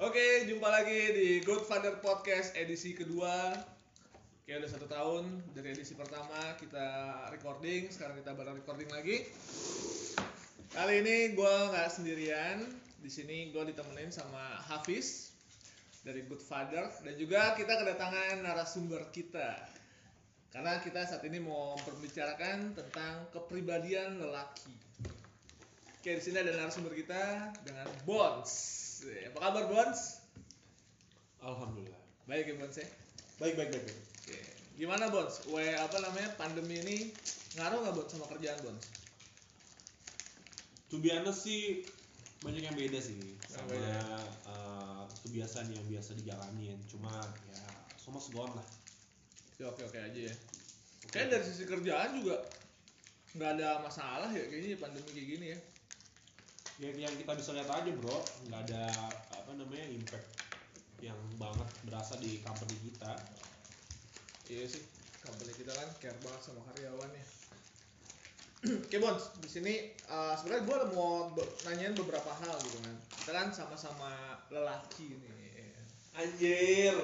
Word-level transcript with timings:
Oke, 0.00 0.48
jumpa 0.48 0.64
lagi 0.64 1.12
di 1.12 1.28
Good 1.44 1.68
Father 1.68 2.00
Podcast 2.00 2.56
edisi 2.56 2.96
kedua. 2.96 3.52
Oke, 4.40 4.48
udah 4.48 4.70
satu 4.72 4.88
tahun 4.88 5.44
dari 5.52 5.76
edisi 5.76 5.92
pertama 5.92 6.56
kita 6.56 7.20
recording, 7.28 7.92
sekarang 7.92 8.16
kita 8.16 8.32
baru 8.32 8.56
recording 8.56 8.88
lagi. 8.88 9.28
Kali 10.72 11.04
ini 11.04 11.36
gue 11.36 11.54
nggak 11.68 11.92
sendirian, 11.92 12.64
di 12.96 13.12
sini 13.12 13.52
gue 13.52 13.60
ditemenin 13.60 14.08
sama 14.08 14.56
Hafiz 14.72 15.36
dari 16.00 16.24
Good 16.24 16.40
Father 16.48 16.88
dan 17.04 17.14
juga 17.20 17.52
kita 17.60 17.84
kedatangan 17.84 18.40
narasumber 18.40 19.04
kita. 19.12 19.52
Karena 20.48 20.80
kita 20.80 21.04
saat 21.12 21.28
ini 21.28 21.44
mau 21.44 21.76
membicarakan 21.76 22.72
tentang 22.72 23.28
kepribadian 23.36 24.16
lelaki. 24.16 24.72
Oke, 26.00 26.16
di 26.16 26.24
sini 26.24 26.40
ada 26.40 26.56
narasumber 26.56 26.96
kita 26.96 27.52
dengan 27.68 27.84
Bones. 28.08 28.89
Apa 29.00 29.38
kabar 29.40 29.64
Bones? 29.72 30.20
Alhamdulillah. 31.40 32.02
Baik 32.28 32.52
ya 32.52 32.54
Bones 32.60 32.76
ya. 32.76 32.86
Baik, 33.40 33.56
baik, 33.56 33.72
baik. 33.72 33.84
baik. 33.88 33.98
Oke. 34.20 34.38
Gimana 34.76 35.08
Bones? 35.08 35.40
We 35.48 35.72
apa 35.72 35.96
namanya 36.04 36.36
pandemi 36.36 36.76
ini 36.84 36.96
ngaruh 37.56 37.80
nggak 37.80 37.94
Bones 37.96 38.10
sama 38.12 38.28
kerjaan 38.28 38.60
Bones? 38.60 38.84
To 40.92 41.00
be 41.00 41.08
honest 41.16 41.48
sih 41.48 41.86
banyak 42.44 42.64
yang 42.66 42.76
beda 42.76 42.98
sih 43.00 43.16
sama 43.48 43.68
beda. 43.72 44.00
uh, 44.48 45.04
kebiasaan 45.24 45.72
yang 45.72 45.84
biasa 45.88 46.16
dijalanin. 46.20 46.76
Cuma 46.92 47.12
ya 47.48 47.64
semua 47.96 48.20
segon 48.20 48.52
lah. 48.52 48.66
Ya, 49.56 49.68
oke 49.68 49.80
oke 49.80 49.96
aja 49.96 50.20
ya. 50.28 50.34
Kayak 51.08 51.40
dari 51.40 51.44
sisi 51.48 51.64
kerjaan 51.64 52.20
juga 52.20 52.44
nggak 53.32 53.50
ada 53.56 53.80
masalah 53.80 54.28
ya 54.34 54.44
kayaknya 54.50 54.76
pandemi 54.76 55.08
kayak 55.08 55.28
gini 55.36 55.46
ya. 55.56 55.58
Ya 56.80 56.88
yang 56.96 57.12
kita 57.12 57.36
bisa 57.36 57.52
lihat 57.52 57.68
aja 57.68 57.92
bro, 57.92 58.24
nggak 58.48 58.72
ada 58.72 58.88
apa 59.36 59.52
namanya 59.52 59.84
impact 59.84 60.24
yang 61.04 61.20
banget 61.36 61.68
berasa 61.84 62.16
di 62.16 62.40
company 62.40 62.72
kita. 62.88 63.12
Iya 64.48 64.64
sih, 64.64 64.80
company 65.20 65.52
kita 65.60 65.76
kan 65.76 65.88
care 66.00 66.16
banget 66.24 66.40
sama 66.40 66.64
karyawannya. 66.72 67.24
Oke 68.88 68.96
Bons, 68.96 69.28
di 69.44 69.48
sini 69.48 69.74
uh, 70.08 70.32
sebenarnya 70.32 70.64
gue 70.64 70.78
mau 70.96 71.28
be- 71.36 71.52
nanyain 71.68 71.92
beberapa 71.92 72.32
hal 72.32 72.56
gitu 72.64 72.78
kan. 72.80 72.96
Kita 73.12 73.30
kan 73.36 73.48
sama-sama 73.52 74.40
lelaki 74.48 75.20
nih. 75.20 75.76
Anjir. 76.16 76.96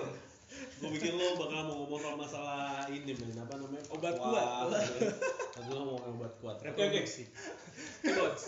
Gue 0.80 0.88
pikir 0.96 1.12
lo 1.20 1.36
bakal 1.36 1.68
mau 1.68 1.84
ngomong 1.84 2.00
soal 2.00 2.16
masalah 2.16 2.88
ini 2.88 3.12
men, 3.12 3.36
apa 3.36 3.60
namanya? 3.60 3.84
Obat 3.92 4.16
kuat. 4.16 4.72
Gue 5.52 5.76
mau 5.76 6.00
ngomong 6.00 6.16
obat 6.16 6.32
kuat. 6.40 6.56
Oke. 6.64 6.72
Reproduksi. 6.72 7.28
Oke 8.00 8.12
Bons, 8.16 8.42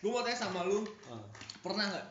gue 0.00 0.08
mau 0.08 0.24
tanya 0.24 0.38
sama 0.38 0.64
lu, 0.64 0.80
Ah. 1.12 1.20
pernah 1.60 1.84
nggak 1.86 2.06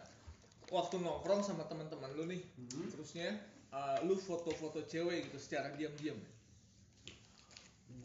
waktu 0.70 1.02
nongkrong 1.02 1.42
sama 1.42 1.66
teman-teman 1.66 2.14
lu 2.14 2.30
nih, 2.30 2.42
Hmm. 2.70 2.86
terusnya 2.94 3.34
uh, 3.74 3.98
lu 4.06 4.14
foto-foto 4.14 4.86
cewek 4.86 5.30
gitu 5.30 5.38
secara 5.42 5.74
diam-diam? 5.74 6.18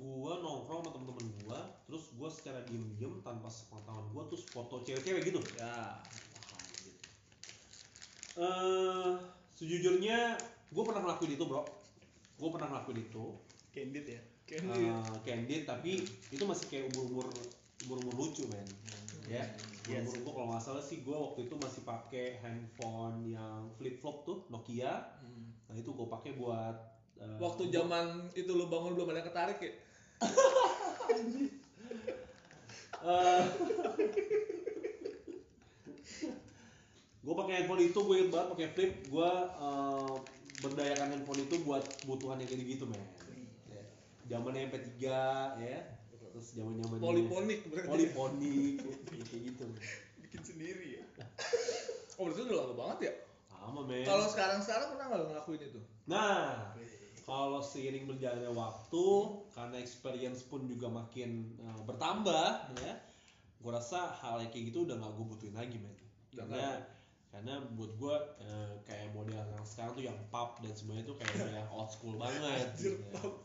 Gua 0.00 0.40
nongkrong 0.40 0.84
sama 0.84 0.90
temen-temen 0.92 1.27
gua 1.44 1.60
terus 1.84 2.08
gua 2.16 2.28
secara 2.32 2.64
diem-diem 2.64 3.20
tanpa 3.20 3.48
sepengetahuan 3.48 4.08
gua 4.12 4.24
terus 4.28 4.44
foto 4.48 4.80
cewek-cewek 4.80 5.20
gitu. 5.28 5.40
Ya, 5.60 6.00
eh 8.34 9.12
sejujurnya 9.55 10.36
gua 10.72 10.82
pernah 10.88 11.00
ngelakuin 11.05 11.36
itu 11.36 11.44
bro. 11.44 11.62
Gua 12.40 12.48
pernah 12.56 12.68
ngelakuin 12.72 13.05
itu. 13.05 13.24
Candid 13.70 14.06
ya. 14.08 14.20
Eh, 14.44 15.05
candid. 15.24 15.64
tapi 15.64 16.05
itu 16.05 16.44
masih 16.44 16.68
kayak 16.68 16.92
umur-umur 16.92 17.27
umur-umur 17.88 18.14
lucu 18.28 18.44
men 18.52 18.64
ya 19.27 19.44
Iya 19.84 20.00
sih. 20.03 20.20
gua 20.20 20.33
kalau 20.33 20.47
nggak 20.48 20.62
salah 20.62 20.80
sih 20.80 21.00
gua 21.00 21.17
waktu 21.22 21.44
itu 21.44 21.55
masih 21.56 21.83
pakai 21.83 22.39
handphone 22.39 23.25
yang 23.27 23.69
flip 23.75 23.97
flop 23.97 24.22
tuh 24.22 24.48
Nokia 24.48 24.92
Hmm. 25.19 25.53
nah 25.64 25.75
itu 25.75 25.91
gua 25.91 26.08
pakai 26.11 26.33
buat 26.34 26.77
eh, 27.17 27.36
Waktu 27.36 27.62
gua- 27.62 27.75
zaman 27.75 28.05
itu 28.33 28.50
lu 28.50 28.67
bangun 28.67 28.92
belum 28.95 29.08
ada 29.08 29.19
yang 29.19 29.28
ketarik 29.28 29.58
ya? 29.58 29.72
Eh, 33.05 33.45
gue 37.20 37.34
pakai 37.34 37.52
handphone 37.55 37.83
itu 37.83 37.98
gue 37.98 38.14
inget 38.14 38.30
banget 38.30 38.48
pakai 38.48 38.68
flip 38.70 38.92
gue 39.07 39.30
eh, 39.58 40.14
berdayakan 40.58 41.08
handphone 41.11 41.40
itu 41.42 41.57
buat 41.61 41.84
kebutuhan 41.98 42.36
yang 42.39 42.48
kayak 42.48 42.64
gitu 42.67 42.84
men 42.84 43.01
ya. 43.67 43.83
zamannya 44.27 44.68
MP3 44.68 44.92
ya 45.58 45.79
terus 46.34 46.58
zaman 46.58 46.74
zaman 46.83 46.98
Poliponik 46.98 47.61
berarti. 47.70 47.86
poliponik 47.86 48.74
kayak 49.30 49.42
gitu 49.55 49.62
men. 49.70 49.83
Bikin 50.18 50.42
sendiri 50.42 50.98
ya. 50.98 51.05
Oh 52.18 52.27
berarti 52.27 52.42
udah 52.42 52.56
lama 52.58 52.74
banget 52.74 52.98
ya? 53.06 53.14
sama 53.48 53.80
men 53.80 54.05
Kalau 54.05 54.27
sekarang-sekarang 54.28 54.86
pernah 54.92 55.06
nggak 55.08 55.22
ngelakuin 55.30 55.62
itu? 55.62 55.80
nah 56.05 56.68
kalau 57.24 57.64
seiring 57.64 58.05
berjalannya 58.05 58.52
waktu 58.52 59.06
karena 59.56 59.77
experience 59.80 60.45
pun 60.45 60.68
juga 60.68 60.92
makin 60.92 61.56
eh, 61.56 61.80
bertambah 61.89 62.77
ya 62.77 62.95
gue 63.56 63.72
rasa 63.72 64.12
hal 64.12 64.45
yang 64.45 64.52
kayak 64.52 64.68
gitu 64.68 64.84
udah 64.84 65.01
gak 65.01 65.12
gue 65.16 65.24
butuhin 65.24 65.56
lagi 65.56 65.80
men 65.80 65.96
karena 66.28 66.84
karena 67.33 67.64
buat 67.72 67.96
gue 67.96 68.16
eh, 68.45 68.72
kayak 68.84 69.16
model 69.16 69.33
yang 69.40 69.64
sekarang 69.64 69.96
tuh 69.96 70.05
yang 70.05 70.18
pub 70.28 70.61
dan 70.61 70.77
semuanya 70.77 71.08
tuh 71.08 71.16
kayak 71.16 71.33
yang 71.48 71.70
old 71.72 71.89
school 71.89 72.20
banget 72.20 72.68
Anjir, 72.68 73.01
gitu. 73.01 73.40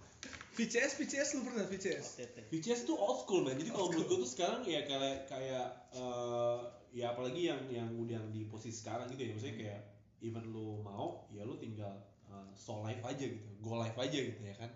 VCS, 0.59 0.99
VCS 0.99 1.29
lu 1.39 1.47
pernah 1.47 1.63
VCS? 1.63 2.07
VCS 2.51 2.83
tuh 2.83 2.99
old 2.99 3.23
school 3.23 3.47
man. 3.47 3.55
Jadi 3.55 3.71
kalau 3.71 3.87
menurut 3.87 4.11
gue 4.11 4.19
tuh 4.27 4.31
sekarang 4.35 4.67
ya 4.67 4.83
kayak 4.83 5.31
kayak 5.31 5.65
eh, 5.95 6.59
ya 6.91 7.15
apalagi 7.15 7.47
yang 7.47 7.61
yang 7.71 7.87
udah 7.95 8.19
yang 8.19 8.27
di 8.35 8.43
posisi 8.43 8.83
sekarang 8.83 9.07
gitu 9.15 9.23
ya. 9.23 9.31
Maksudnya 9.39 9.55
kayak 9.55 9.81
even 10.19 10.43
lu 10.51 10.83
mau 10.83 11.31
ya 11.31 11.47
lu 11.47 11.55
tinggal 11.55 11.95
eh, 12.27 12.51
so 12.59 12.83
live 12.83 12.99
aja 13.07 13.23
gitu. 13.23 13.47
Go 13.63 13.79
live 13.79 13.95
aja 13.95 14.19
gitu 14.19 14.41
ya 14.43 14.55
kan. 14.59 14.67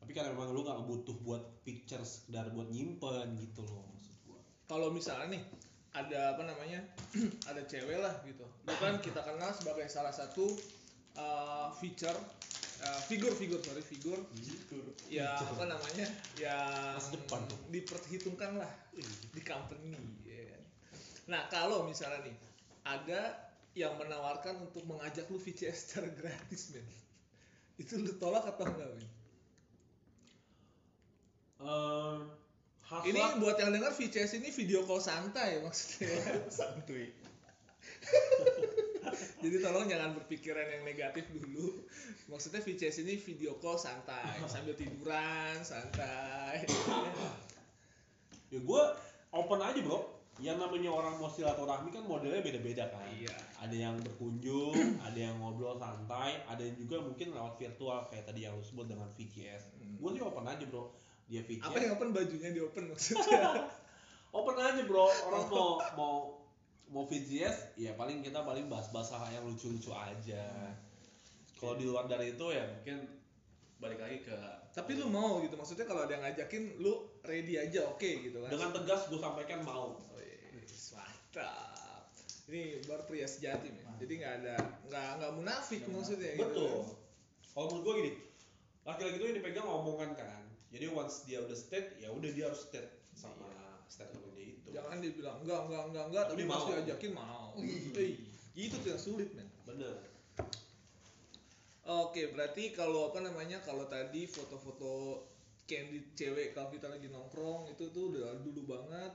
Tapi 0.00 0.16
karena 0.16 0.32
memang 0.32 0.56
lu 0.56 0.64
gak 0.64 0.80
butuh 0.88 1.16
buat 1.20 1.60
picture 1.60 2.00
sekedar 2.00 2.48
buat 2.56 2.72
nyimpen 2.72 3.36
gitu 3.36 3.60
loh 3.68 3.84
maksud 3.92 4.16
gue 4.24 4.40
Kalau 4.64 4.88
misalnya 4.88 5.36
nih 5.36 5.42
ada 5.92 6.32
apa 6.32 6.42
namanya? 6.48 6.80
Ada 7.50 7.66
cewek 7.66 7.98
lah 7.98 8.14
gitu, 8.22 8.46
lu 8.46 8.74
kan 8.78 9.02
kita 9.02 9.26
kenal 9.26 9.50
sebagai 9.50 9.90
salah 9.90 10.14
satu 10.14 10.54
uh, 11.18 11.72
feature 11.80 12.18
uh, 12.84 13.00
figur-figur 13.08 13.58
sorry 13.62 13.82
figur 13.82 14.20
ya 15.10 15.34
apa 15.38 15.64
namanya 15.66 16.06
Masa 16.94 17.10
depan 17.16 17.40
tuh. 17.50 17.58
diperhitungkan 17.70 18.60
lah 18.60 18.70
di 19.32 19.42
company 19.42 19.94
ya 20.22 20.42
kan. 20.54 20.62
Nah 21.30 21.42
kalau 21.50 21.86
misalnya 21.88 22.22
nih 22.26 22.36
ada 22.86 23.20
yang 23.78 23.94
menawarkan 23.98 24.66
untuk 24.66 24.82
mengajak 24.82 25.30
lu 25.30 25.38
VCS 25.38 25.78
secara 25.86 26.10
gratis 26.10 26.74
men 26.74 26.86
itu 27.78 27.96
lu 27.96 28.12
tolak 28.18 28.44
atau 28.44 28.66
enggak 28.66 28.88
men? 28.92 29.08
Eh, 31.60 32.18
Ini 32.90 33.38
buat 33.38 33.54
yang 33.60 33.70
dengar 33.70 33.94
VCS 33.94 34.42
ini 34.42 34.50
video 34.50 34.82
call 34.82 34.98
santai 34.98 35.62
maksudnya. 35.62 36.10
Santuy. 36.58 37.06
Jadi 39.38 39.56
tolong 39.58 39.84
jangan 39.84 40.14
berpikiran 40.14 40.66
yang 40.68 40.82
negatif 40.82 41.28
dulu. 41.30 41.84
Maksudnya 42.26 42.58
VCS 42.58 43.02
ini 43.02 43.14
video 43.14 43.56
call 43.56 43.74
santai 43.74 44.40
sambil 44.46 44.72
tiduran 44.72 45.58
santai. 45.60 46.64
ya 48.50 48.58
gue 48.58 48.82
open 49.30 49.60
aja 49.60 49.78
bro 49.78 50.02
yang 50.40 50.56
namanya 50.56 50.90
orang 50.90 51.20
mau 51.20 51.28
silaturahmi 51.28 51.92
kan 51.92 52.02
modelnya 52.02 52.40
beda-beda 52.40 52.88
kan 52.88 53.06
Iya. 53.06 53.30
ada 53.60 53.76
yang 53.76 53.94
berkunjung 54.00 54.74
ada 55.06 55.14
yang 55.14 55.38
ngobrol 55.38 55.76
santai 55.76 56.42
ada 56.44 56.58
yang 56.58 56.74
juga 56.74 56.98
mungkin 56.98 57.30
lewat 57.30 57.54
virtual 57.54 58.08
kayak 58.08 58.26
tadi 58.26 58.42
yang 58.42 58.56
lu 58.56 58.64
sebut 58.64 58.88
dengan 58.88 59.06
VCS 59.12 59.78
Hmm. 59.78 59.94
gue 60.00 60.10
sih 60.12 60.22
open 60.24 60.42
aja 60.42 60.64
bro 60.66 60.90
dia 61.26 61.46
VCS 61.46 61.62
Apa 61.62 61.76
yang 61.78 61.92
open 61.94 62.10
bajunya 62.10 62.50
di 62.50 62.58
open 62.58 62.90
maksudnya? 62.90 63.70
open 64.38 64.56
aja 64.56 64.82
bro 64.82 65.06
orang 65.06 65.44
mau 65.52 65.70
mau 65.94 66.14
mau 66.90 67.06
VCS 67.06 67.78
ya 67.78 67.94
paling 67.94 68.20
kita 68.20 68.42
paling 68.42 68.66
bahas-bahas 68.66 69.14
hal 69.14 69.30
yang 69.30 69.46
lucu-lucu 69.46 69.94
aja 69.94 70.74
kalau 71.54 71.78
di 71.78 71.86
luar 71.86 72.10
dari 72.10 72.34
itu 72.34 72.46
ya 72.50 72.66
mungkin 72.66 73.06
balik 73.80 74.00
lagi 74.02 74.20
ke 74.26 74.36
Tapi 74.70 74.94
lu 74.94 75.10
mau 75.10 75.42
gitu 75.42 75.58
maksudnya 75.58 75.82
kalau 75.88 76.06
ada 76.06 76.14
yang 76.14 76.22
ngajakin 76.22 76.78
lu 76.78 77.10
ready 77.26 77.58
aja 77.58 77.90
oke 77.90 78.06
gitu 78.06 78.38
kan. 78.44 78.50
dengan 78.52 78.70
tegas 78.74 79.10
gue 79.10 79.18
sampaikan 79.18 79.66
mau 79.66 79.98
Wih, 80.14 80.62
mantap. 80.94 82.10
Ini 82.50 82.82
baru 82.86 83.02
pria 83.06 83.26
sejati 83.26 83.70
men. 83.70 83.86
Jadi 83.98 84.12
nggak 84.20 84.34
ada 84.42 84.54
nggak 84.86 85.08
nggak 85.22 85.32
munafik 85.38 85.82
maksudnya 85.90 86.34
gitu. 86.34 86.42
Betul. 86.44 86.76
Kalau 87.50 87.66
menurut 87.66 87.82
gue 87.82 87.94
gini, 87.98 88.12
laki-laki 88.86 89.16
itu 89.18 89.24
yang 89.26 89.36
dipegang 89.42 89.66
omongan 89.66 90.10
kan. 90.14 90.42
Jadi 90.70 90.86
once 90.90 91.26
dia 91.26 91.42
udah 91.42 91.56
state, 91.58 91.98
ya 91.98 92.14
udah 92.14 92.30
dia 92.30 92.46
harus 92.46 92.62
state 92.62 92.90
sama 93.18 93.34
statement 93.42 93.59
itu. 94.38 94.68
Jangan 94.70 94.96
dia 95.02 95.12
bilang 95.12 95.36
enggak 95.42 95.60
enggak 95.66 95.82
enggak 95.90 96.04
enggak 96.10 96.24
tapi 96.30 96.42
Tapi 96.42 96.50
pas 96.50 96.62
mau. 96.62 96.68
diajakin 96.70 97.12
mau. 97.12 97.48
Eh, 98.00 98.10
itu 98.54 98.74
tuh 98.78 98.88
yang 98.94 99.02
sulit 99.02 99.28
men. 99.34 99.48
Bener. 99.66 99.94
Oke, 101.90 102.30
berarti 102.30 102.70
kalau 102.70 103.10
apa 103.10 103.18
namanya 103.24 103.58
kalau 103.66 103.90
tadi 103.90 104.30
foto-foto 104.30 105.26
candid 105.66 106.14
cewek 106.14 106.54
kalau 106.54 106.70
kita 106.70 106.86
lagi 106.86 107.10
nongkrong 107.10 107.70
itu 107.70 107.90
tuh 107.90 108.14
udah 108.14 108.38
dulu 108.42 108.78
banget. 108.78 109.12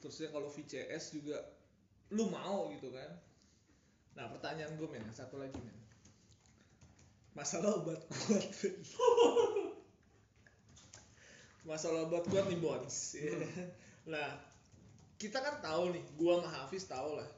Terusnya 0.00 0.32
kalau 0.32 0.48
VCS 0.48 1.14
juga 1.14 1.38
lu 2.12 2.28
mau 2.32 2.72
gitu 2.72 2.92
kan. 2.92 3.12
Nah 4.16 4.28
pertanyaan 4.32 4.76
gue 4.76 4.88
men, 4.88 5.04
satu 5.12 5.40
lagi 5.40 5.56
men. 5.60 5.76
Masalah 7.32 7.80
obat 7.80 8.00
kuat. 8.08 8.44
Masalah 11.62 12.10
obat 12.10 12.26
kuat 12.26 12.50
nih 12.50 12.58
Bons. 12.58 13.16
Nah 14.10 14.28
kita 15.22 15.38
kan 15.38 15.62
tahu 15.62 15.94
nih, 15.94 16.02
gua 16.18 16.42
sama 16.42 16.50
Hafiz 16.50 16.84
tahu 16.90 17.14
lah. 17.14 17.30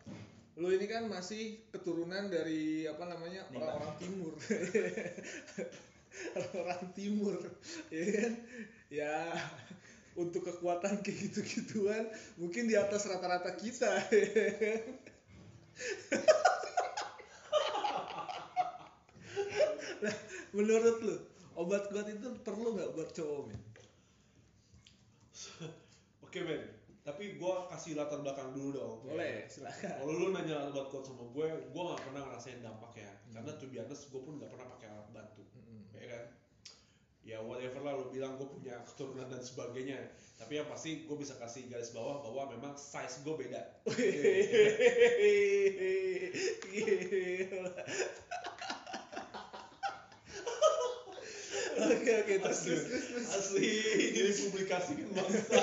Lu 0.57 0.73
ini 0.73 0.89
kan 0.89 1.05
masih 1.11 1.61
keturunan 1.69 2.33
dari 2.33 2.89
apa 2.89 3.05
namanya 3.05 3.45
orang-orang 3.53 3.93
timur. 4.01 4.33
orang 6.65 6.83
timur, 6.97 7.37
ya 7.93 8.05
kan? 8.17 8.33
Ya 8.89 9.17
untuk 10.15 10.47
kekuatan 10.47 11.03
kayak 11.03 11.19
gitu-gituan 11.29 12.07
mungkin 12.39 12.71
di 12.71 12.79
atas 12.79 13.05
rata-rata 13.11 13.53
kita. 13.59 13.93
Nah, 20.05 20.13
menurut 20.53 21.01
lu 21.01 21.17
obat 21.57 21.89
kuat 21.89 22.05
itu 22.13 22.29
perlu 22.45 22.77
nggak 22.77 22.93
buat 22.93 23.09
cowok 23.17 23.49
men? 23.49 23.74
Oke 26.25 26.41
men, 26.43 26.63
tapi 27.05 27.37
gua 27.37 27.69
kasih 27.69 27.95
latar 27.99 28.23
belakang 28.25 28.57
dulu 28.57 28.69
dong. 28.75 28.95
Boleh, 29.05 29.45
silakan. 29.51 30.01
Kalau 30.01 30.13
lu 30.15 30.33
nanya 30.33 30.71
alat 30.71 30.89
kuat 30.89 31.05
sama 31.05 31.29
gue, 31.31 31.49
gue 31.69 31.83
gak 31.85 32.01
pernah 32.01 32.25
ngerasain 32.25 32.65
dampaknya. 32.65 33.13
Karena 33.29 33.53
to 33.61 33.69
be 33.69 33.77
honest, 33.77 34.09
gue 34.09 34.25
pun 34.25 34.41
gak 34.41 34.49
pernah 34.49 34.65
pakai 34.73 34.89
alat 34.89 35.13
bantu. 35.13 35.45
Ya 35.93 36.09
kan? 36.09 36.25
Ya 37.25 37.41
whatever 37.41 37.81
lah 37.81 37.97
lu 37.97 38.13
bilang 38.13 38.37
gue 38.41 38.49
punya 38.49 38.81
keturunan 38.89 39.29
dan 39.29 39.45
sebagainya. 39.45 39.99
Tapi 40.41 40.57
yang 40.61 40.69
pasti 40.69 41.05
gue 41.09 41.17
bisa 41.17 41.35
kasih 41.41 41.69
garis 41.69 41.91
bawah 41.93 42.21
bahwa 42.25 42.49
memang 42.57 42.77
size 42.77 43.21
gue 43.25 43.37
beda. 43.37 43.63
Oke 51.75 52.13
oke 52.23 52.35
terus 52.41 52.61
Asli, 52.61 52.75
terus 52.79 53.05
terus, 53.09 53.27
asli 53.29 53.67
ini 53.99 54.21
dipublikasikan 54.29 55.09
bangsa. 55.11 55.59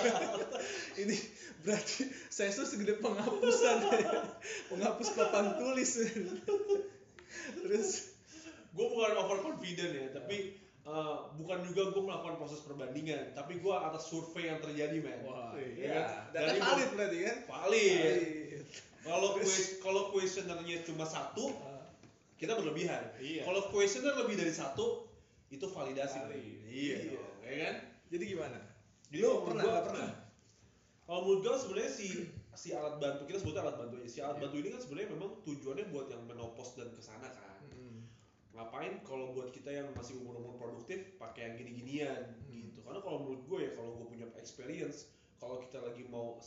Ini 1.02 1.16
berarti 1.62 2.04
saya 2.28 2.52
tuh 2.52 2.66
segede 2.66 2.98
penghapusan 2.98 3.78
ya. 3.88 4.12
Penghapus 4.68 5.08
papan 5.14 5.56
tulis. 5.56 5.92
Terus 7.62 7.90
gue 8.72 8.86
bukan 8.88 9.12
overconfident 9.18 9.92
ya, 9.94 10.08
tapi 10.12 10.56
uh, 10.84 11.32
bukan 11.36 11.64
juga 11.64 11.92
gue 11.92 12.02
melakukan 12.02 12.36
proses 12.38 12.60
perbandingan, 12.62 13.32
tapi 13.32 13.60
gue 13.60 13.72
atas 13.74 14.08
survei 14.08 14.48
yang 14.48 14.60
terjadi 14.60 15.00
men. 15.00 15.20
wah, 15.24 15.56
Ya 15.56 15.60
kan? 15.60 15.72
iya. 15.76 16.02
Data 16.30 16.48
Dari- 16.50 16.62
valid 16.62 16.90
berarti 16.92 17.18
kan? 17.22 17.38
Valid. 17.48 18.60
Kalau 19.02 19.30
kues- 19.36 19.80
kalau 19.80 20.02
kuesionernya 20.10 20.86
cuma 20.86 21.04
satu, 21.04 21.50
Ah, 21.58 21.84
kita 22.38 22.54
berlebihan. 22.54 23.02
Iya. 23.18 23.44
Kalau 23.44 23.68
kuesioner 23.70 24.14
lebih 24.16 24.38
dari 24.38 24.54
satu, 24.54 25.04
itu 25.52 25.66
validasi. 25.68 26.18
Valid. 26.18 26.44
Iya, 26.66 26.98
Iya. 27.12 27.22
ya 27.44 27.54
kan? 27.62 27.76
Jadi 28.08 28.24
gimana? 28.26 28.60
Jadi 29.12 29.20
kalau 29.22 29.40
pernah 29.44 29.64
gua- 29.64 29.86
pernah? 29.86 30.10
Kalau 31.02 31.20
menurut 31.22 31.42
gue 31.44 31.56
sebenarnya 31.60 31.92
si 31.92 32.08
si 32.54 32.72
alat 32.72 32.96
bantu 32.98 33.28
kita 33.28 33.38
sebutnya 33.38 33.62
alat 33.62 33.78
bantu 33.78 33.96
aja. 34.00 34.08
Si 34.08 34.20
alat 34.20 34.38
Iya. 34.38 34.42
bantu 34.42 34.56
ini 34.58 34.70
kan 34.72 34.80
sebenarnya 34.80 35.10
memang 35.12 35.32
tujuannya 35.44 35.86
buat 35.90 36.08
yang 36.08 36.24
menopause 36.24 36.74
dan 36.74 36.90
ke 36.90 37.02
sana 37.02 37.28
kan. 37.28 37.60
Mm-mm. 37.68 38.08
Ngapain 38.52 39.04
kalau 39.04 39.32
buat 39.32 39.52
kita 39.52 39.72
yang 39.72 39.92
masih 39.92 40.20
umur-umur 40.20 40.56
produktif 40.56 41.16
pakai 41.18 41.52
yang 41.52 41.56
gini-ginian 41.58 42.40
Hmm. 42.48 42.72
gitu. 42.72 42.80
Karena 42.82 43.00
kalau 43.00 43.18
menurut 43.22 43.44
gue 43.44 43.60
ya 43.62 43.72
kalau 43.76 43.92
gue 43.98 44.08
punya 44.10 44.28
experience, 44.36 45.12
kalau 45.36 45.60
kita 45.60 45.80
lagi 45.80 46.08
mau 46.08 46.40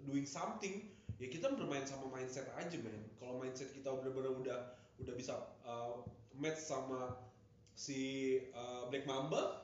doing 0.00 0.26
something, 0.26 0.86
ya 1.18 1.26
kita 1.26 1.50
bermain 1.50 1.82
sama 1.82 2.06
mindset 2.08 2.46
aja 2.52 2.78
men. 2.78 3.10
Kalau 3.18 3.38
mindset 3.38 3.70
kita 3.70 3.90
bener-bener 3.90 4.30
udah 4.34 4.58
udah 4.98 5.14
bisa 5.14 5.34
uh, 5.62 6.02
match 6.32 6.58
sama 6.60 7.18
si 7.74 8.00
uh, 8.50 8.86
Black 8.86 9.04
Mamba, 9.04 9.62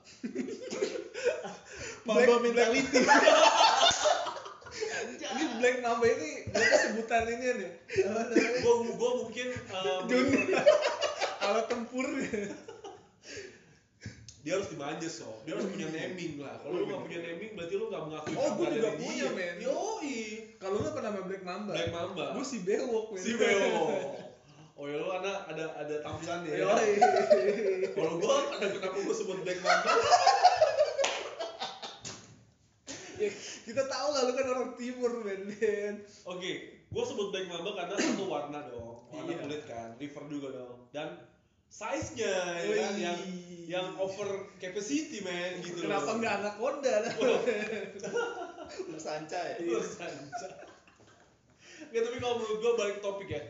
Mamba 2.06 2.22
Black- 2.24 2.42
mentality. 2.42 2.98
Ini 5.28 5.44
Black 5.58 5.78
Mamba 5.80 6.06
ini 6.06 6.48
berarti 6.48 6.76
sebutan 6.80 7.22
ini 7.28 7.46
nih. 7.58 7.70
Gue 8.58 8.74
gue 8.88 9.10
mungkin 9.18 9.48
uh, 9.68 10.00
Dunia. 10.04 10.62
Alat 11.40 11.66
tempur. 11.66 12.06
dia 14.38 14.54
harus 14.54 14.70
dimanja 14.70 15.04
so 15.06 15.28
dia 15.44 15.52
harus 15.52 15.68
punya 15.68 15.92
naming 15.92 16.40
lah 16.40 16.56
kalau 16.56 16.80
lu 16.80 16.88
nggak 16.88 17.02
punya 17.04 17.20
naming 17.20 17.52
berarti 17.52 17.74
lu 17.74 17.90
nggak 17.90 18.00
mengakui 18.00 18.32
Oh, 18.32 18.48
keberadaan 18.54 18.80
juga 18.96 19.04
punya, 19.04 19.26
men. 19.28 19.56
yoi 19.60 20.16
Kalau 20.56 20.76
lu 20.78 20.88
apa 20.88 21.00
nama 21.02 21.20
Black 21.20 21.42
Mamba? 21.44 21.72
Black 21.76 21.92
Mamba 21.92 22.24
Gue 22.32 22.46
si 22.46 22.58
Bewok 22.64 23.06
men. 23.12 23.20
si 23.20 23.32
Beo 23.34 23.82
oh 24.78 24.86
ya 24.86 24.96
lu 24.96 25.10
ada 25.10 25.32
ada 25.50 25.64
ada 25.74 25.94
tampilannya 26.00 26.54
ya 26.54 26.70
kalau 27.92 28.22
gua 28.22 28.36
ada 28.54 28.66
kenapa 28.70 28.98
gua 29.02 29.14
sebut 29.14 29.38
Black 29.42 29.58
Mamba 29.60 29.92
Ya, 33.18 33.34
kita 33.66 33.82
tahu 33.90 34.08
lah 34.14 34.30
lu 34.30 34.32
kan 34.38 34.46
orang 34.46 34.70
timur 34.78 35.10
men. 35.26 35.50
men. 35.50 35.94
oke 36.22 36.50
gua 36.88 37.02
sebut 37.02 37.34
Black 37.34 37.50
Mamba 37.50 37.74
karena 37.74 37.94
satu 37.98 38.24
warna 38.30 38.62
dong 38.70 39.02
warna 39.10 39.26
Iya. 39.28 39.42
kulit 39.42 39.62
kan 39.66 39.88
river 39.98 40.22
juga 40.30 40.48
dong 40.54 40.86
dan 40.94 41.26
size 41.66 42.14
nya 42.14 42.30
ya 42.62 42.74
kan 42.78 42.94
yang 42.94 43.18
yang 43.66 43.86
over 43.98 44.46
capacity 44.56 45.18
man 45.20 45.58
gitu 45.60 45.82
Kenapa 45.84 46.14
nggak 46.14 46.34
anaconda? 46.40 46.94
Lu 48.88 48.96
sanca 49.04 49.36
ya. 49.36 49.56
Lu 49.60 49.82
sanca. 49.82 50.48
Nggak, 51.90 52.02
tapi 52.08 52.16
kalau 52.16 52.34
menurut 52.40 52.58
gua 52.62 52.72
balik 52.78 52.98
topik 53.02 53.28
ya. 53.28 53.42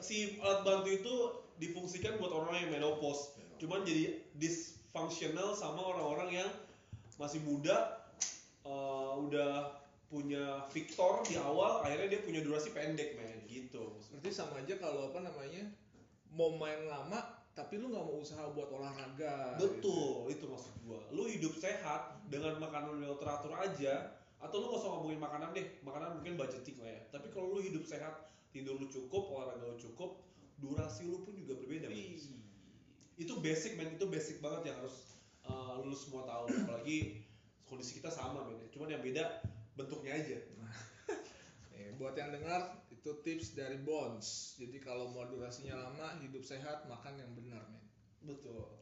Si 0.00 0.40
alat 0.40 0.64
bantu 0.64 0.88
itu 0.90 1.14
difungsikan 1.60 2.16
buat 2.16 2.32
orang 2.32 2.66
yang 2.66 2.70
menopause. 2.80 3.36
Cuman 3.60 3.84
jadi 3.84 4.20
dysfunctional 4.40 5.52
sama 5.52 5.84
orang-orang 5.84 6.44
yang 6.44 6.50
masih 7.20 7.44
muda 7.44 8.00
eh, 8.64 9.12
udah 9.20 9.80
punya 10.10 10.66
Victor 10.74 11.22
di 11.22 11.38
awal 11.38 11.86
akhirnya 11.86 12.18
dia 12.18 12.20
punya 12.26 12.42
durasi 12.42 12.74
pendek 12.74 13.14
men 13.14 13.46
gitu 13.46 13.94
Berarti 14.10 14.30
sama 14.34 14.58
aja 14.58 14.74
kalau 14.82 15.14
apa 15.14 15.22
namanya 15.22 15.70
mau 16.34 16.50
main 16.58 16.82
lama 16.90 17.38
tapi 17.54 17.78
lu 17.78 17.94
nggak 17.94 18.02
mau 18.02 18.18
usaha 18.18 18.42
buat 18.50 18.72
olahraga. 18.74 19.54
gitu. 19.54 19.62
betul 19.62 20.14
itu 20.32 20.44
maksud 20.50 20.74
gua 20.82 20.98
lu 21.14 21.30
hidup 21.30 21.54
sehat 21.54 22.18
dengan 22.26 22.58
makanan 22.58 22.98
yang 22.98 23.14
teratur 23.22 23.54
aja 23.54 24.18
atau 24.40 24.56
lu 24.56 24.72
gak 24.72 24.80
usah 24.80 24.90
ngomongin 24.96 25.20
makanan 25.20 25.52
deh 25.52 25.66
makanan 25.84 26.16
mungkin 26.16 26.34
budgeting 26.40 26.80
lah 26.80 26.90
ya 26.90 27.00
tapi 27.12 27.28
kalau 27.30 27.54
lu 27.54 27.60
hidup 27.60 27.84
sehat 27.84 28.32
tidur 28.50 28.78
lu 28.78 28.86
cukup 28.90 29.30
olahraga 29.30 29.66
lu 29.70 29.78
cukup 29.78 30.22
durasi 30.60 31.08
lu 31.08 31.24
pun 31.24 31.32
juga 31.38 31.56
berbeda 31.56 31.88
men. 31.88 32.20
itu 33.16 33.32
basic 33.40 33.80
men 33.80 33.96
itu 33.96 34.06
basic 34.10 34.42
banget 34.44 34.72
yang 34.72 34.76
harus 34.84 35.16
uh, 35.46 35.80
lu 35.80 35.96
semua 35.96 36.28
tahu 36.28 36.50
apalagi 36.52 37.24
kondisi 37.64 37.96
kita 37.96 38.12
sama 38.12 38.44
men 38.46 38.60
cuman 38.74 38.92
yang 38.98 39.02
beda 39.02 39.24
bentuknya 39.78 40.18
aja 40.18 40.36
Nih, 41.72 41.94
buat 41.98 42.12
yang 42.18 42.34
dengar 42.34 42.80
itu 43.00 43.16
tips 43.24 43.56
dari 43.56 43.80
Bones. 43.80 44.60
Jadi 44.60 44.76
kalau 44.76 45.08
mau 45.08 45.24
durasinya 45.24 45.72
lama, 45.72 46.20
hidup 46.20 46.44
sehat, 46.44 46.84
makan 46.84 47.16
yang 47.16 47.32
benar, 47.32 47.64
men. 47.72 47.80
betul 48.28 48.80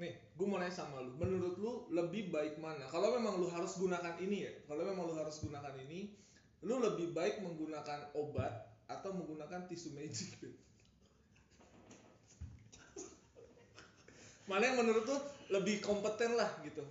Nih, 0.00 0.16
gue 0.16 0.46
mau 0.48 0.56
nanya 0.56 0.72
sama 0.72 1.04
lu. 1.04 1.12
Menurut 1.20 1.60
lu 1.60 1.72
lebih 1.92 2.32
baik 2.32 2.56
mana? 2.56 2.88
Kalau 2.88 3.12
memang 3.12 3.36
lu 3.36 3.46
harus 3.52 3.76
gunakan 3.76 4.16
ini 4.24 4.48
ya, 4.48 4.52
kalau 4.64 4.88
memang 4.88 5.04
lu 5.04 5.14
harus 5.20 5.36
gunakan 5.44 5.76
ini, 5.84 6.16
lu 6.64 6.80
lebih 6.80 7.12
baik 7.12 7.44
menggunakan 7.44 8.08
obat 8.16 8.71
atau 8.90 9.10
menggunakan 9.14 9.66
tisu 9.66 9.94
magic? 9.94 10.30
Mana 14.50 14.68
yang 14.68 14.82
menurut 14.82 15.06
lu 15.06 15.16
lebih 15.54 15.78
kompeten 15.80 16.34
lah 16.34 16.50
gitu? 16.66 16.82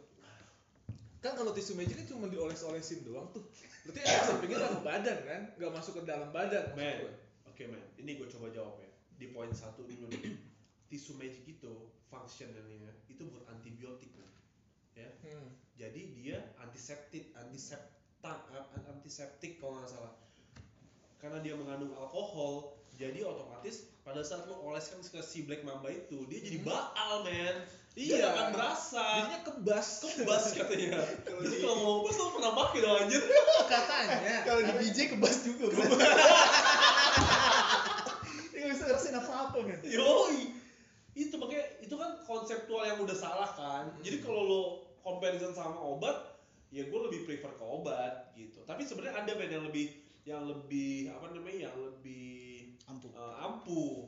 Kan 1.22 1.38
kalau 1.38 1.52
tisu 1.54 1.78
magic 1.78 2.00
kan 2.02 2.08
cuma 2.10 2.26
dioles-olesin 2.32 3.06
doang 3.06 3.30
tuh. 3.36 3.44
Berarti 3.86 4.00
efek 4.02 4.24
sampingnya 4.26 4.58
ke 4.62 4.82
badan 4.82 5.18
kan? 5.28 5.42
Nggak 5.60 5.72
masuk 5.74 6.02
ke 6.02 6.02
dalam 6.08 6.30
badan. 6.34 6.74
men 6.74 7.12
oke 7.62 7.64
men 7.68 7.84
ini 8.00 8.18
gue 8.18 8.26
coba 8.32 8.50
jawab 8.50 8.80
ya 8.82 8.90
di 9.20 9.30
poin 9.30 9.52
satu 9.54 9.86
dulu 9.86 10.10
nih 10.10 10.34
tisu 10.90 11.14
magic 11.20 11.46
itu 11.46 11.74
functionnya 12.10 12.58
itu 13.06 13.22
buat 13.30 13.46
antibiotik 13.52 14.10
men 14.18 14.32
ya 14.98 15.10
Hmm. 15.22 15.54
jadi 15.78 16.02
dia 16.18 16.38
antiseptik 16.58 17.30
antiseptan 17.38 18.38
an- 18.50 18.86
antiseptik 18.90 19.62
kalau 19.62 19.78
nggak 19.78 19.92
salah 19.94 20.14
karena 21.22 21.38
dia 21.40 21.54
mengandung 21.54 21.94
alkohol 21.94 22.74
jadi 22.92 23.22
otomatis 23.24 23.86
pada 24.02 24.20
saat 24.20 24.44
lo 24.44 24.58
oleskan 24.64 25.00
ke 25.00 25.22
si 25.22 25.42
black 25.42 25.62
mamba 25.62 25.88
itu 25.88 26.26
dia 26.26 26.42
jadi 26.42 26.58
Hmm. 26.60 26.68
baal 26.68 27.22
men 27.22 27.56
dia 27.92 28.18
Iya. 28.18 28.26
akan 28.26 28.48
berasa 28.52 29.04
Jadinya 29.20 29.42
kebas. 29.44 29.88
kebas 30.02 30.44
katanya 30.58 30.98
jadi 31.22 31.46
di- 31.48 31.62
kalau 31.62 31.76
mau 31.78 31.96
kebas 32.02 32.16
lo 32.18 32.30
pernah 32.32 32.52
pakai 32.58 32.80
dong 32.80 32.96
anjir 33.00 33.22
Katanya. 33.72 34.36
Kalau 34.44 34.62
di 34.62 34.74
BJ 34.76 35.00
kebas 35.10 35.36
juga, 35.42 35.66
Bro. 35.70 35.84
Dia 38.52 38.60
nggak 38.60 38.74
bisa 38.74 38.84
ngerasain 38.86 39.16
apa-apa, 39.16 39.58
men. 39.62 39.80
Yoi. 39.82 40.52
Itu 41.14 41.36
makanya 41.36 41.66
itu 41.80 41.96
kan 41.96 42.20
konseptual 42.22 42.84
yang 42.86 43.00
udah 43.00 43.16
salah 43.16 43.48
kan. 43.50 43.96
Jadi 44.00 44.20
kalau 44.20 44.42
lo 44.44 44.62
comparison 45.02 45.52
sama 45.52 45.78
obat, 45.78 46.36
ya 46.70 46.84
gue 46.84 47.00
lebih 47.02 47.24
prefer 47.26 47.48
ke 47.50 47.64
obat 47.64 48.32
gitu. 48.34 48.60
Tapi 48.62 48.84
sebenarnya 48.84 49.16
ada 49.18 49.32
band 49.34 49.52
yang 49.52 49.66
lebih 49.66 49.92
yang 50.24 50.46
lebih 50.46 51.10
apa 51.10 51.34
namanya 51.34 51.70
yang 51.70 51.78
lebih 51.78 52.70
Ampuh. 52.86 53.10
uh, 53.12 53.36
ampuh 53.42 54.06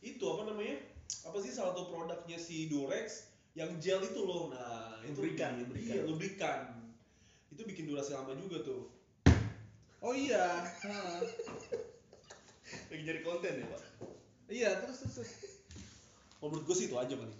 itu 0.00 0.22
apa 0.24 0.42
namanya 0.48 0.76
apa 1.22 1.36
sih 1.38 1.50
salah 1.50 1.70
satu 1.72 1.86
produknya 1.88 2.34
si 2.34 2.66
Durex 2.66 3.30
yang 3.54 3.76
gel 3.78 4.02
itu 4.02 4.20
loh 4.20 4.50
nah 4.50 4.98
itu 5.02 5.14
Lubrikan, 5.14 5.62
bikin- 5.62 5.68
lubrikan. 5.68 5.92
iya 5.92 6.00
lubrikan 6.02 6.60
itu 7.48 7.62
bikin 7.62 7.84
durasi 7.86 8.12
lama 8.12 8.34
juga 8.34 8.58
tuh 8.62 8.82
Oh 10.02 10.10
iya. 10.10 10.66
Ha. 10.82 11.22
Lagi 12.90 13.02
jadi 13.06 13.22
konten 13.22 13.54
ya, 13.54 13.66
Pak. 13.70 13.82
Iya, 14.50 14.70
terus 14.82 14.98
terus. 14.98 15.14
terus. 15.22 15.30
kalau 16.36 16.50
menurut 16.50 16.66
gue 16.66 16.74
sih 16.74 16.90
itu 16.90 16.96
aja 16.98 17.14
kali 17.14 17.30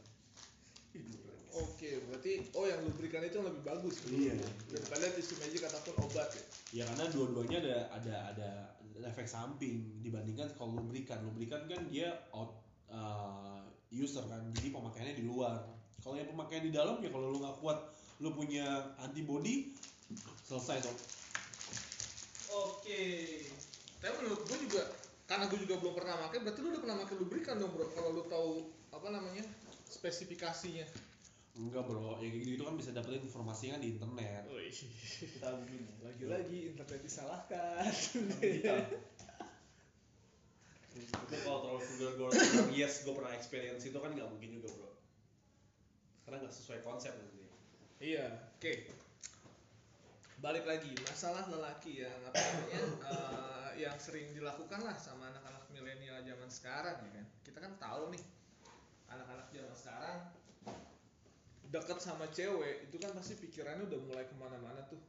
Oke, 1.53 2.01
berarti 2.09 2.49
oh 2.57 2.65
yang 2.65 2.81
lubrikan 2.81 3.21
itu 3.21 3.37
yang 3.37 3.49
lebih 3.53 3.65
bagus. 3.65 4.01
Iya. 4.09 4.33
Daripada 4.73 5.05
tisu 5.13 5.37
magic 5.37 5.69
ataupun 5.69 5.95
obat 6.09 6.29
ya. 6.33 6.45
ya 6.81 6.83
karena 6.89 7.05
dua-duanya 7.13 7.59
ada 7.61 7.77
ada 7.93 8.17
ada 8.33 8.51
efek 9.03 9.29
samping 9.29 10.01
dibandingkan 10.01 10.49
kalau 10.57 10.79
lubrikan 10.79 11.21
lubrikan 11.27 11.67
kan 11.67 11.83
dia 11.91 12.15
out 12.33 12.55
uh, 12.89 13.61
user 13.91 14.23
kan 14.31 14.41
jadi 14.55 14.71
pemakaiannya 14.71 15.17
di 15.19 15.27
luar 15.27 15.59
kalau 16.01 16.15
yang 16.15 16.31
pemakaian 16.31 16.63
di 16.63 16.73
dalam 16.73 17.03
ya 17.03 17.11
kalau 17.11 17.35
lu 17.35 17.43
nggak 17.43 17.59
kuat 17.59 17.83
lu 18.23 18.31
punya 18.31 18.95
antibody 19.03 19.75
selesai 20.47 20.87
dong 20.87 20.99
Oke. 22.53 23.01
Tapi 23.97 24.13
menurut 24.21 24.45
gue 24.45 24.59
juga 24.69 24.83
karena 25.25 25.49
gue 25.49 25.57
juga 25.65 25.81
belum 25.81 25.95
pernah 25.97 26.21
pakai, 26.29 26.45
berarti 26.45 26.59
lu 26.61 26.69
udah 26.77 26.83
pernah 26.85 26.97
pakai 27.01 27.17
lubrikan 27.17 27.57
dong, 27.57 27.73
Bro. 27.73 27.89
Kalau 27.97 28.11
lu 28.13 28.23
tahu 28.29 28.69
apa 28.93 29.09
namanya? 29.09 29.45
spesifikasinya. 29.89 30.85
Enggak 31.53 31.85
bro 31.85 32.17
ya 32.25 32.33
kayak 32.33 32.45
gitu 32.49 32.63
kan 32.65 32.75
bisa 32.81 32.91
dapetin 32.97 33.29
informasinya 33.29 33.77
di 33.77 33.93
internet 33.93 34.49
Kita 35.21 35.49
begini. 35.61 35.93
Lagi-lagi 36.01 36.59
internet 36.73 37.01
disalahkan. 37.05 37.85
Kita. 38.41 38.77
itu 40.93 41.37
kalau 41.41 41.65
terlalu 41.65 41.81
vulgar 41.89 42.13
gue 42.21 42.29
bilang 42.37 42.69
yes 42.69 43.01
gue 43.01 43.17
pernah 43.17 43.33
experience 43.33 43.81
itu 43.89 43.97
kan 43.97 44.13
nggak 44.13 44.29
mungkin 44.29 44.61
juga 44.61 44.69
bro 44.77 44.93
karena 46.29 46.45
nggak 46.45 46.53
sesuai 46.53 46.85
konsep 46.85 47.17
nanti 47.17 47.43
Iya, 48.03 48.35
oke. 48.59 48.73
Balik 50.43 50.67
lagi 50.67 50.91
masalah 51.07 51.47
lelaki 51.47 52.03
yang 52.03 52.19
apa 52.27 52.35
namanya 52.35 52.81
eh, 53.15 53.71
yang 53.87 53.95
sering 54.03 54.27
dilakukan 54.35 54.83
lah 54.83 54.99
sama 54.99 55.31
anak-anak 55.31 55.71
milenial 55.71 56.19
zaman 56.27 56.51
sekarang 56.51 56.99
ya 56.99 57.11
kan. 57.15 57.27
Kita 57.47 57.59
kan 57.63 57.73
tahu 57.79 58.11
nih 58.11 58.23
anak-anak 59.07 59.55
zaman 59.55 59.75
sekarang 59.79 60.19
deket 61.73 61.99
sama 61.99 62.29
cewek 62.29 62.87
itu 62.87 62.97
kan 63.01 63.17
pasti 63.17 63.41
pikirannya 63.41 63.89
udah 63.89 64.01
mulai 64.05 64.25
ke 64.29 64.37
mana-mana 64.37 64.85
tuh. 64.93 65.01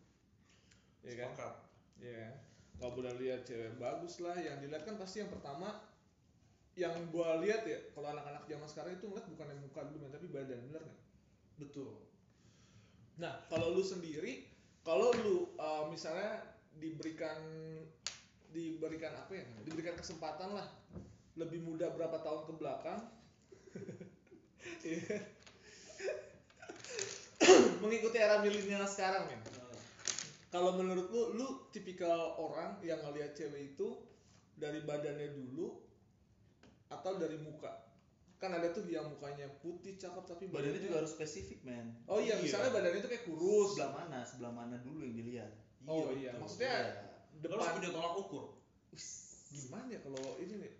Ya 1.03 1.19
kan? 1.19 1.35
Sepakat. 1.35 1.55
Ya. 1.99 2.25
Kalau 2.79 2.95
udah 2.97 3.13
lihat 3.19 3.43
cewek 3.43 3.75
bagus 3.77 4.23
lah, 4.23 4.39
yang 4.39 4.57
dilihat 4.63 4.87
kan 4.87 4.95
pasti 4.95 5.21
yang 5.21 5.29
pertama 5.29 5.83
yang 6.73 6.95
gua 7.13 7.37
lihat 7.37 7.61
ya 7.69 7.77
kalau 7.93 8.09
anak-anak 8.09 8.49
zaman 8.49 8.65
sekarang 8.65 8.97
itu 8.97 9.05
ngeliat 9.05 9.29
bukan 9.29 9.45
yang 9.45 9.61
muka 9.61 9.81
dulu 9.93 10.09
tapi 10.09 10.25
badan 10.33 10.57
bener 10.65 10.81
kan? 10.81 10.97
betul 11.61 12.01
Nah, 13.21 13.45
kalau 13.45 13.77
lu 13.77 13.85
sendiri, 13.85 14.49
kalau 14.81 15.13
lu 15.21 15.53
uh, 15.61 15.85
misalnya 15.85 16.41
diberikan 16.81 17.37
diberikan 18.49 19.13
apa 19.13 19.37
ya? 19.37 19.45
Diberikan 19.61 19.93
kesempatan 19.93 20.57
lah 20.57 20.65
lebih 21.37 21.61
muda 21.61 21.93
berapa 21.93 22.17
tahun 22.21 22.49
ke 22.49 22.53
belakang. 22.57 23.01
Iya. 27.43 27.57
Mengikuti 27.83 28.17
era 28.17 28.39
milenial 28.39 28.87
sekarang, 28.87 29.27
men. 29.27 29.41
Kalau 30.53 30.77
menurut 30.77 31.09
lu, 31.09 31.33
lu 31.33 31.47
tipikal 31.73 32.37
orang 32.37 32.77
yang 32.85 33.01
ngelihat 33.01 33.33
cewek 33.33 33.73
itu 33.73 33.97
dari 34.53 34.85
badannya 34.85 35.33
dulu 35.33 35.81
atau 36.93 37.17
dari 37.17 37.41
muka? 37.41 37.73
Kan 38.37 38.53
ada 38.53 38.69
tuh 38.69 38.85
yang 38.85 39.09
mukanya 39.09 39.49
putih, 39.63 39.97
cakep 39.97 40.23
tapi 40.29 40.51
Badannya 40.53 40.77
juga 40.77 41.01
harus 41.01 41.17
spesifik, 41.17 41.65
men. 41.65 41.89
Oh 42.05 42.21
iya, 42.21 42.37
Iya. 42.37 42.45
misalnya 42.45 42.69
badannya 42.69 43.01
itu 43.01 43.09
kayak 43.09 43.25
kurus. 43.25 43.73
Sebelah 43.73 43.91
mana? 43.97 44.19
Sebelah 44.21 44.53
mana 44.53 44.75
dulu 44.77 45.01
yang 45.01 45.15
dilihat? 45.17 45.51
Oh 45.89 46.13
iya, 46.15 46.31
betul. 46.31 46.41
maksudnya 46.47 46.75
Iya. 46.79 47.49
Lu 47.49 47.57
harus 47.59 47.65
depan 47.65 47.75
punya 47.81 47.91
tolak 47.91 48.13
ukur 48.15 48.45
gimana 49.53 49.85
ya 49.89 49.99
kalau 50.01 50.37
ini 50.41 50.53
nih? 50.65 50.73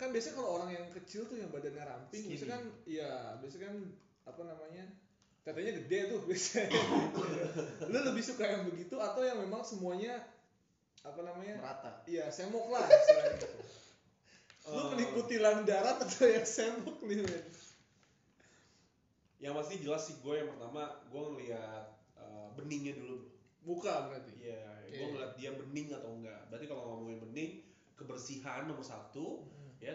Kan 0.00 0.10
biasanya 0.10 0.40
kalau 0.40 0.50
orang 0.58 0.70
yang 0.72 0.86
kecil 0.90 1.28
tuh 1.28 1.36
yang 1.38 1.52
badannya 1.52 1.84
ramping, 1.84 2.24
biasanya 2.32 2.52
kan 2.58 2.64
iya, 2.88 3.12
biasanya 3.38 3.64
kan 3.70 3.76
apa 4.26 4.42
namanya? 4.48 4.84
Tetenya 5.42 5.72
gede 5.82 5.98
tuh 6.06 6.20
biasanya. 6.22 6.82
Lu 7.90 7.98
lebih 7.98 8.22
suka 8.22 8.46
yang 8.46 8.62
begitu 8.70 8.94
atau 8.98 9.26
yang 9.26 9.42
memang 9.42 9.66
semuanya 9.66 10.22
apa 11.02 11.18
namanya? 11.26 11.58
Merata. 11.58 11.90
Iya, 12.06 12.30
semok 12.30 12.70
lah 12.70 12.86
gitu. 13.42 13.46
Lu 14.70 14.78
Eh, 14.78 14.86
mengikuti 14.94 15.42
lang 15.42 15.66
darat 15.66 15.98
atau 15.98 16.22
yang 16.30 16.46
semok 16.46 17.02
nih, 17.02 17.26
men? 17.26 17.42
yang 19.42 19.58
pasti 19.58 19.82
jelas 19.82 20.06
sih 20.06 20.22
gue 20.22 20.38
yang 20.38 20.54
pertama 20.54 20.86
gue 21.10 21.18
ngeliat 21.18 21.84
uh, 22.14 22.46
beningnya 22.54 22.94
dulu 22.94 23.26
bro 23.26 23.30
Muka 23.62 24.06
berarti. 24.06 24.30
Iya, 24.38 24.62
Oke. 24.86 24.94
gue 24.94 25.06
ngeliat 25.14 25.32
dia 25.34 25.50
bening 25.54 25.90
atau 25.90 26.14
enggak. 26.14 26.46
Berarti 26.50 26.66
kalau 26.70 26.82
ngomongin 26.86 27.18
bening, 27.22 27.50
kebersihan 27.94 28.66
nomor 28.66 28.82
satu, 28.82 29.46
ya 29.78 29.94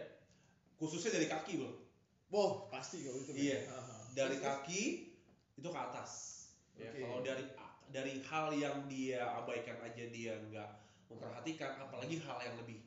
khususnya 0.75 1.15
dari 1.15 1.27
kaki 1.31 1.59
bro. 1.63 1.71
Wah, 2.31 2.51
pasti 2.71 3.03
kalau 3.07 3.19
itu. 3.23 3.31
Iya. 3.35 3.67
Dari 4.15 4.39
kaki 4.39 4.83
itu 5.57 5.67
ke 5.67 5.79
atas. 5.79 6.11
Ya, 6.77 6.93
kalau 6.93 7.25
dari 7.25 7.43
dari 7.89 8.13
hal 8.21 8.53
yang 8.53 8.85
dia 8.85 9.25
abaikan 9.41 9.81
aja 9.81 10.03
dia 10.13 10.37
nggak 10.37 10.69
memperhatikan, 11.09 11.81
apalagi 11.81 12.21
hal 12.21 12.37
yang 12.45 12.55
lebih 12.61 12.83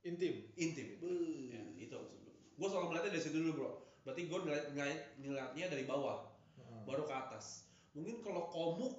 intim. 0.00 0.48
intim. 0.56 0.88
Beuh. 0.98 1.52
Ya, 1.52 1.62
itu 1.76 1.96
gue. 1.96 2.32
Gue 2.54 2.68
selalu 2.70 2.94
melihatnya 2.94 3.12
dari 3.12 3.24
situ 3.24 3.36
dulu 3.42 3.52
bro. 3.58 3.70
Berarti 4.04 4.28
gue 4.28 4.38
ngeliat, 4.38 4.64
ngeliat- 4.76 5.04
ngeliatnya 5.20 5.66
dari 5.72 5.84
bawah, 5.88 6.28
Heeh. 6.60 6.80
baru 6.86 7.02
ke 7.08 7.14
atas. 7.14 7.68
Mungkin 7.96 8.20
kalau 8.24 8.48
komuk, 8.52 8.94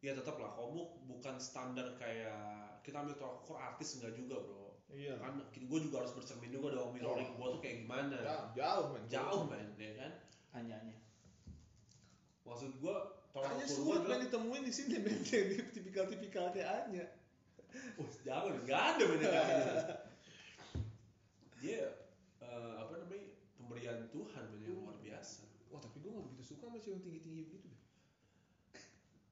ya 0.00 0.14
tetap 0.14 0.38
lah 0.38 0.54
komuk 0.54 0.98
bukan 1.06 1.36
standar 1.42 1.98
kayak 1.98 2.80
kita 2.86 3.02
ambil 3.02 3.18
ukur 3.18 3.58
artis 3.58 3.98
enggak 3.98 4.14
juga 4.16 4.40
bro. 4.40 4.68
Iya. 4.88 5.20
Kan 5.20 5.44
gue 5.52 5.80
juga 5.84 6.00
harus 6.00 6.16
bercermin 6.16 6.48
juga 6.48 6.72
dong 6.72 6.96
mirroring 6.96 7.36
gue 7.36 7.46
tuh 7.52 7.60
kayak 7.60 7.84
gimana. 7.84 8.16
Jauh, 8.24 8.46
jauh, 8.56 8.86
men. 8.94 9.04
Jauh 9.06 9.42
man, 9.44 9.68
ya 9.76 9.92
kan? 10.00 10.12
Hanya-hanya. 10.56 10.96
Maksud 12.48 12.72
gue 12.80 12.96
gue 13.28 13.68
sulit 13.70 14.02
men 14.08 14.24
ditemuin 14.26 14.64
di 14.66 14.72
sini 14.74 14.96
men 15.04 15.20
yang 15.22 15.68
tipikal-tipikal 15.70 16.50
kayak 16.50 16.88
Anya. 16.88 17.06
Wah, 18.00 18.10
jangan, 18.24 18.56
nggak 18.64 18.82
ada 18.96 19.04
bener 19.04 19.30
Dia 21.60 21.82
eh, 22.40 22.72
apa 22.80 22.92
namanya 23.04 23.28
pemberian 23.60 24.08
Tuhan 24.10 24.44
men, 24.50 24.60
yang 24.64 24.74
luar 24.80 24.96
biasa. 24.98 25.44
Wah 25.68 25.80
tapi 25.84 26.00
gue 26.00 26.10
gak 26.10 26.24
begitu 26.32 26.44
suka 26.56 26.64
sama 26.66 26.80
cewek 26.80 26.96
yang 26.96 27.02
tinggi-tinggi 27.04 27.42
begitu 27.44 27.66
deh. 27.68 27.82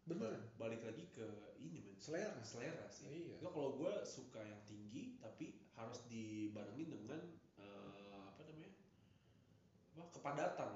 Beneran? 0.07 0.43
Ba- 0.55 0.69
Balik 0.69 0.83
lagi 0.85 1.05
ke 1.17 1.27
ini 1.59 1.81
men, 1.83 1.97
Selera. 1.99 2.37
selera 2.45 2.87
sih. 2.93 3.09
Iya. 3.09 3.41
Nggak, 3.41 3.53
kalau 3.57 3.71
gue 3.81 3.93
suka 4.05 4.45
yang 4.45 4.61
tinggi 4.69 5.17
tapi 5.19 5.57
harus 5.75 5.99
dibarengin 6.07 6.93
dengan 6.93 7.21
eh, 7.59 8.21
apa 8.29 8.43
namanya 8.47 8.73
apa 9.97 10.05
kepadatan 10.13 10.71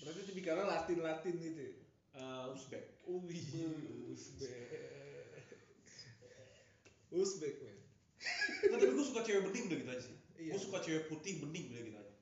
Berarti 0.00 0.20
tipikalnya 0.24 0.64
Latin-Latin 0.66 1.34
gitu? 1.36 1.66
Eh, 2.10 2.52
Uzbek 2.52 2.84
Wih, 3.04 3.46
Uzbek. 4.08 4.70
Uzbek 7.10 7.54
men. 7.60 7.78
Nggak, 8.70 8.78
tapi 8.78 8.92
gue 8.92 9.06
suka 9.06 9.20
cewek 9.22 9.42
bening 9.50 9.64
udah 9.66 9.78
gitu 9.78 9.90
aja 9.90 10.02
sih 10.04 10.16
Iya. 10.40 10.56
gue 10.56 10.60
suka 10.62 10.78
cewek 10.80 11.04
putih 11.08 11.32
bening 11.42 11.66
udah 11.68 11.82
gitu 11.82 11.98
aja 11.98 12.12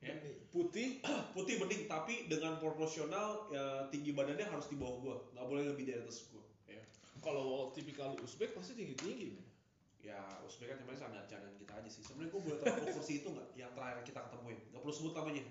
ya. 0.00 0.14
Putih. 0.48 0.88
putih 1.36 1.54
bening 1.58 1.82
tapi 1.84 2.26
dengan 2.26 2.56
proporsional 2.56 3.46
ya, 3.50 3.86
tinggi 3.88 4.10
badannya 4.10 4.46
harus 4.46 4.66
di 4.66 4.76
bawah 4.76 4.96
gue 4.98 5.14
nggak 5.32 5.46
boleh 5.46 5.64
lebih 5.68 5.84
dari 5.86 6.00
atas 6.00 6.26
gue 6.28 6.42
ya 6.66 6.80
Kalau 7.20 7.70
tipikal 7.72 8.14
Uzbek 8.18 8.54
pasti 8.54 8.72
tinggi-tinggi 8.74 9.34
men. 9.34 9.46
ya 10.00 10.16
Uzbek 10.42 10.70
kan 10.70 10.78
cuma 10.80 10.94
standar 10.94 11.26
cadangan 11.26 11.54
kita 11.54 11.72
aja 11.74 11.90
sih 11.90 12.02
sebenarnya 12.02 12.30
gue 12.32 12.40
boleh 12.40 12.58
tahu 12.58 12.72
kursi 12.96 13.20
itu 13.20 13.28
nggak 13.28 13.48
yang 13.54 13.70
terakhir 13.72 14.00
kita 14.02 14.20
ketemuin 14.22 14.58
nggak 14.70 14.80
perlu 14.80 14.94
sebut 14.94 15.12
namanya 15.12 15.44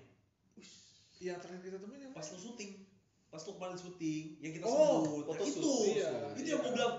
Yang 1.20 1.38
terakhir 1.40 1.62
kita 1.64 1.78
temuin 1.78 2.00
yang 2.00 2.12
pas 2.12 2.24
lu 2.24 2.38
syuting 2.38 2.72
pas 3.28 3.40
lu 3.40 3.52
kemarin 3.52 3.76
syuting 3.76 4.24
yang 4.38 4.52
kita 4.52 4.64
Oh, 4.64 5.04
sebut 5.04 5.20
nah, 5.20 5.24
foto 5.28 5.42
itu 5.44 5.60
shoot, 5.60 5.84
iya, 5.92 6.10
itu 6.32 6.40
iya. 6.40 6.50
yang 6.50 6.60
gue 6.60 6.72
bilang 6.72 6.94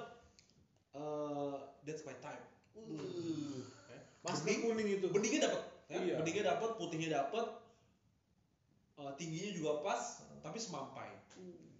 eh 0.91 1.55
that's 1.83 2.03
my 2.03 2.15
type 2.17 2.45
Uh, 2.71 3.59
Ya. 3.87 3.99
Masker 4.21 4.45
Bening- 4.45 4.63
kuning 4.63 4.87
itu. 4.93 5.07
beningnya 5.09 5.41
dapat 5.43 5.61
ya. 5.85 5.97
Iya. 5.97 6.15
beningnya 6.17 6.43
dapat 6.47 6.69
putihnya 6.75 7.09
dapat 7.13 7.45
eh, 8.95 9.11
tingginya 9.15 9.51
juga 9.51 9.71
pas 9.81 10.01
tapi 10.37 10.55
semampai 10.57 11.11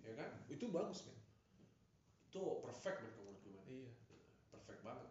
ya 0.02 0.14
kan 0.14 0.30
Itu 0.48 0.68
bagus 0.68 1.06
men. 1.06 1.16
itu 2.26 2.42
perfect 2.60 3.00
menurut 3.06 3.40
gue. 3.40 3.62
Iya. 3.70 3.90
perfect 4.50 4.82
banget 4.82 5.08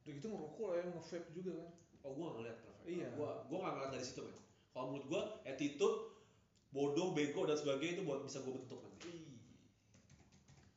Udah 0.00 0.12
gitu 0.12 0.26
ngerokok 0.26 0.66
lah 0.66 0.74
ya, 0.74 0.84
nge-vape 0.88 1.28
juga 1.30 1.52
kan. 1.54 1.68
oh 2.00 2.10
gue 2.12 2.26
ngeliat 2.32 2.58
perfect 2.58 2.86
Iya. 2.88 3.06
gue 3.12 3.28
gue 3.44 3.58
nggak 3.60 3.72
ngeliat 3.72 3.90
dari 3.92 4.04
situ 4.04 4.20
man 4.20 4.36
kalau 4.70 4.84
menurut 4.88 5.06
gue 5.06 5.22
attitude 5.44 5.96
bodoh 6.70 7.10
bego 7.10 7.46
dan 7.46 7.58
sebagainya 7.58 8.00
itu 8.00 8.04
buat 8.06 8.22
bisa 8.22 8.42
gue 8.46 8.54
bentuk 8.54 8.78
nanti. 8.78 9.14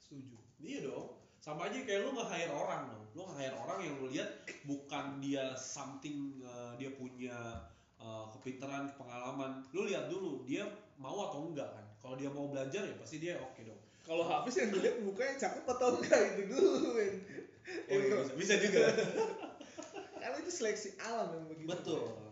Setuju. 0.01 0.37
iya 0.61 0.79
dong 0.89 1.13
sama 1.43 1.67
aja 1.67 1.75
kayak 1.83 2.07
lu 2.07 2.15
nge-hire 2.15 2.55
orang 2.55 2.87
dong 2.87 3.03
lu 3.13 3.23
hire 3.35 3.53
orang 3.59 3.79
yang 3.83 3.95
lu 3.99 4.07
lihat 4.09 4.47
bukan 4.65 5.19
dia 5.21 5.53
something 5.59 6.39
uh, 6.41 6.73
dia 6.79 6.89
punya 6.95 7.67
uh, 7.99 8.25
kepintaran 8.33 8.89
pengalaman 8.95 9.61
lu 9.75 9.85
lihat 9.85 10.09
dulu 10.09 10.41
dia 10.47 10.65
mau 10.97 11.29
atau 11.29 11.51
enggak 11.51 11.67
kan 11.67 11.85
kalau 12.01 12.15
dia 12.15 12.31
mau 12.31 12.47
belajar 12.47 12.87
ya 12.87 12.95
pasti 12.95 13.19
dia 13.21 13.37
oke 13.43 13.61
dong 13.61 13.81
Kalau 14.03 14.27
habis 14.27 14.59
yang 14.59 14.67
dilihat 14.67 14.99
mukanya 14.99 15.35
cakep 15.39 15.63
atau 15.63 15.95
enggak 15.95 16.19
itu 16.35 16.43
dulu 16.51 16.91
men. 16.95 17.15
oh, 17.87 17.95
iya, 17.95 18.15
bisa, 18.19 18.33
bisa 18.35 18.53
juga 18.59 18.81
Karena 20.23 20.39
itu 20.39 20.51
seleksi 20.55 20.95
alam 21.03 21.35
yang 21.35 21.45
begitu. 21.51 21.67
betul 21.67 22.22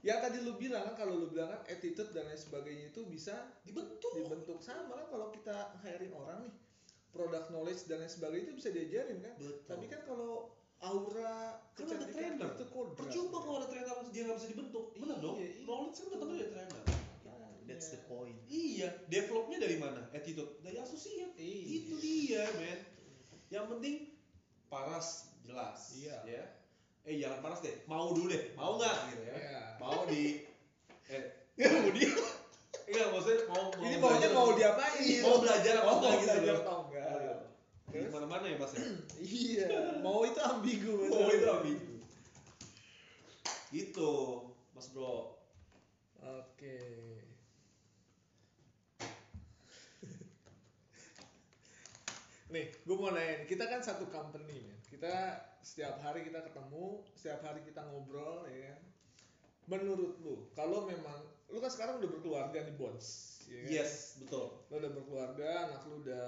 Yang 0.00 0.18
tadi 0.22 0.38
lu 0.40 0.52
bilang 0.56 0.82
kan 0.82 0.94
kalau 0.96 1.14
lu 1.14 1.26
bilang 1.28 1.48
kan 1.50 1.60
attitude 1.66 2.10
dan 2.10 2.24
lain 2.24 2.36
sebagainya 2.36 2.88
itu 2.88 3.04
bisa 3.04 3.36
dibentuk 3.62 4.12
dibentuk 4.14 4.58
sama 4.58 4.96
kan 4.96 5.06
kalau 5.08 5.28
kita 5.28 5.76
hiring 5.78 6.12
orang 6.12 6.38
nih 6.42 6.54
product 7.10 7.50
knowledge 7.50 7.84
dan 7.84 8.00
lain 8.00 8.08
sebagainya 8.08 8.44
itu 8.46 8.54
bisa 8.56 8.68
diajarin 8.70 9.18
kan. 9.20 9.34
Betul. 9.36 9.54
Tapi 9.66 9.84
kan 9.86 10.00
kalau 10.04 10.32
aura 10.80 11.60
Kan 11.76 11.84
ada 11.86 12.08
trainer. 12.08 12.48
itu 12.50 12.64
kodrat. 12.66 12.96
percuma 12.96 13.36
kalau 13.38 13.56
ada 13.60 13.68
trainer 13.68 13.96
dia 14.08 14.22
nggak 14.24 14.36
bisa 14.36 14.48
dibentuk 14.48 14.84
benar 14.96 15.20
dong 15.20 15.36
Iya, 15.36 15.48
iya. 15.50 15.60
knowledge 15.68 15.96
kan 15.98 16.08
datang 16.10 16.28
dari 16.32 16.48
trainer 16.48 16.82
That's 17.68 17.88
the 17.92 18.00
point. 18.08 18.34
iya 18.48 18.88
developnya 19.06 19.60
dari 19.60 19.76
mana 19.76 20.08
attitude 20.10 20.56
dari 20.58 20.80
associate 20.80 21.36
Iya. 21.36 21.60
itu 21.68 21.94
dia 22.00 22.42
men 22.56 22.80
yang 23.48 23.68
penting 23.68 24.16
paras 24.66 25.28
jelas 25.44 25.92
Iya. 25.92 26.16
ya 26.24 26.42
eh 27.02 27.16
jangan 27.16 27.40
paras 27.40 27.60
deh. 27.60 27.74
Mau 27.84 28.10
dulu 28.10 28.28
deh. 28.28 28.52
Mau 28.54 28.76
nggak? 28.76 28.96
Gitu 29.08 29.22
ya. 29.22 29.34
Iya. 29.34 29.60
mau 29.78 30.04
di 30.04 30.44
eh. 31.08 31.24
Mau 31.60 31.90
di 31.90 32.04
enggak 32.90 33.06
maksudnya 33.12 33.38
mau, 33.46 33.70
mau 33.70 33.80
Ini 33.80 33.96
maunya 33.98 34.28
mau 34.30 34.44
apa- 34.48 34.56
diapain? 34.56 35.22
mau 35.22 35.36
belajar 35.38 35.74
apa 35.76 35.84
Mau 35.84 35.96
enggak 35.96 36.12
gitu 36.12 36.26
belajar 36.26 36.54
atau 36.58 36.78
enggak? 36.84 37.38
di 37.90 38.06
mana 38.06 38.24
mana 38.24 38.46
ya 38.46 38.56
mas 38.56 38.72
ya? 38.72 38.80
Iya, 39.20 39.66
mau 40.00 40.22
itu 40.22 40.38
ambigu. 40.38 40.94
mau 41.06 41.28
itu 41.28 41.44
ambigu. 41.44 41.92
Gitu 43.70 44.10
mas 44.72 44.86
bro. 44.90 45.36
Oke. 46.20 46.76
Nih, 52.50 52.66
gue 52.76 52.94
mau 52.94 53.10
nanya, 53.10 53.42
kita 53.44 53.64
kan 53.64 53.80
satu 53.80 54.04
company 54.06 54.60
men. 54.60 54.78
Kita 54.84 55.40
setiap 55.62 56.00
hari 56.00 56.24
kita 56.24 56.40
ketemu, 56.42 57.04
setiap 57.14 57.40
hari 57.44 57.60
kita 57.64 57.80
ngobrol, 57.86 58.44
ya 58.48 58.72
kan. 58.72 58.80
Menurut 59.68 60.18
lu, 60.24 60.50
kalau 60.52 60.84
memang 60.84 61.20
lu 61.48 61.58
kan 61.58 61.70
sekarang 61.70 61.98
udah 62.02 62.10
berkeluarga 62.10 62.58
nih 62.62 62.74
Bons, 62.74 63.06
ya 63.46 63.58
kan? 63.62 63.70
yes 63.70 63.92
betul 64.18 64.46
Lu 64.70 64.78
udah 64.78 64.90
berkeluarga, 64.90 65.48
anak 65.68 65.82
lu 65.86 66.02
udah 66.02 66.26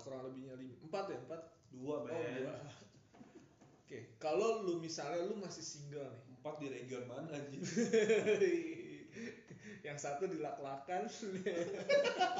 kurang 0.00 0.26
lebihnya 0.26 0.54
lima, 0.56 0.74
empat 0.82 1.04
ya 1.10 1.18
empat. 1.18 1.40
dua 1.70 2.02
men 2.02 2.14
Oh, 2.14 2.22
dua. 2.34 2.54
Oke, 3.84 3.98
kalau 4.22 4.62
lu 4.62 4.78
misalnya 4.78 5.22
lu 5.26 5.34
masih 5.34 5.62
single 5.62 6.06
nih, 6.06 6.22
empat 6.30 6.54
di 6.58 6.66
region 6.70 7.02
mana 7.06 7.26
anjir 7.34 7.58
yang 9.80 9.96
satu 9.96 10.28
dilak-lakan, 10.28 11.08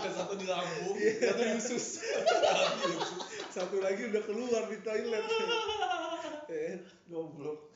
yang 0.04 0.14
satu 0.14 0.34
di 0.36 0.46
lambung 0.46 0.96
Iya. 0.96 1.32
satu 1.32 1.40
di 1.40 1.52
usus 1.56 1.86
satu 3.50 3.76
lagi 3.80 4.02
udah 4.12 4.22
keluar 4.24 4.62
di 4.68 4.78
toilet. 4.84 5.24
Eh, 6.50 6.82
Goblok. 7.06 7.70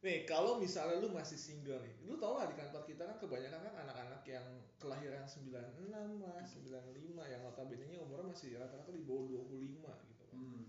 Nih, 0.00 0.24
kalau 0.24 0.56
misalnya 0.56 0.96
lu 0.98 1.12
masih 1.12 1.36
single 1.36 1.78
nih, 1.84 1.94
lu 2.08 2.16
tau 2.16 2.40
lah 2.40 2.48
di 2.48 2.56
kantor 2.56 2.88
kita 2.88 3.04
kan 3.04 3.16
kebanyakan 3.20 3.60
kan 3.68 3.74
anak-anak 3.84 4.24
yang 4.24 4.46
kelahiran 4.80 5.28
96 5.28 6.18
lah, 6.24 6.40
95 6.40 7.20
yang 7.28 7.40
notabene-nya 7.44 8.00
umurnya 8.00 8.32
masih 8.32 8.56
rata-rata 8.56 8.88
di 8.90 9.04
bawah 9.04 9.28
25 9.46 9.92
gitu 10.08 10.24
kan. 10.24 10.36
hmm. 10.40 10.64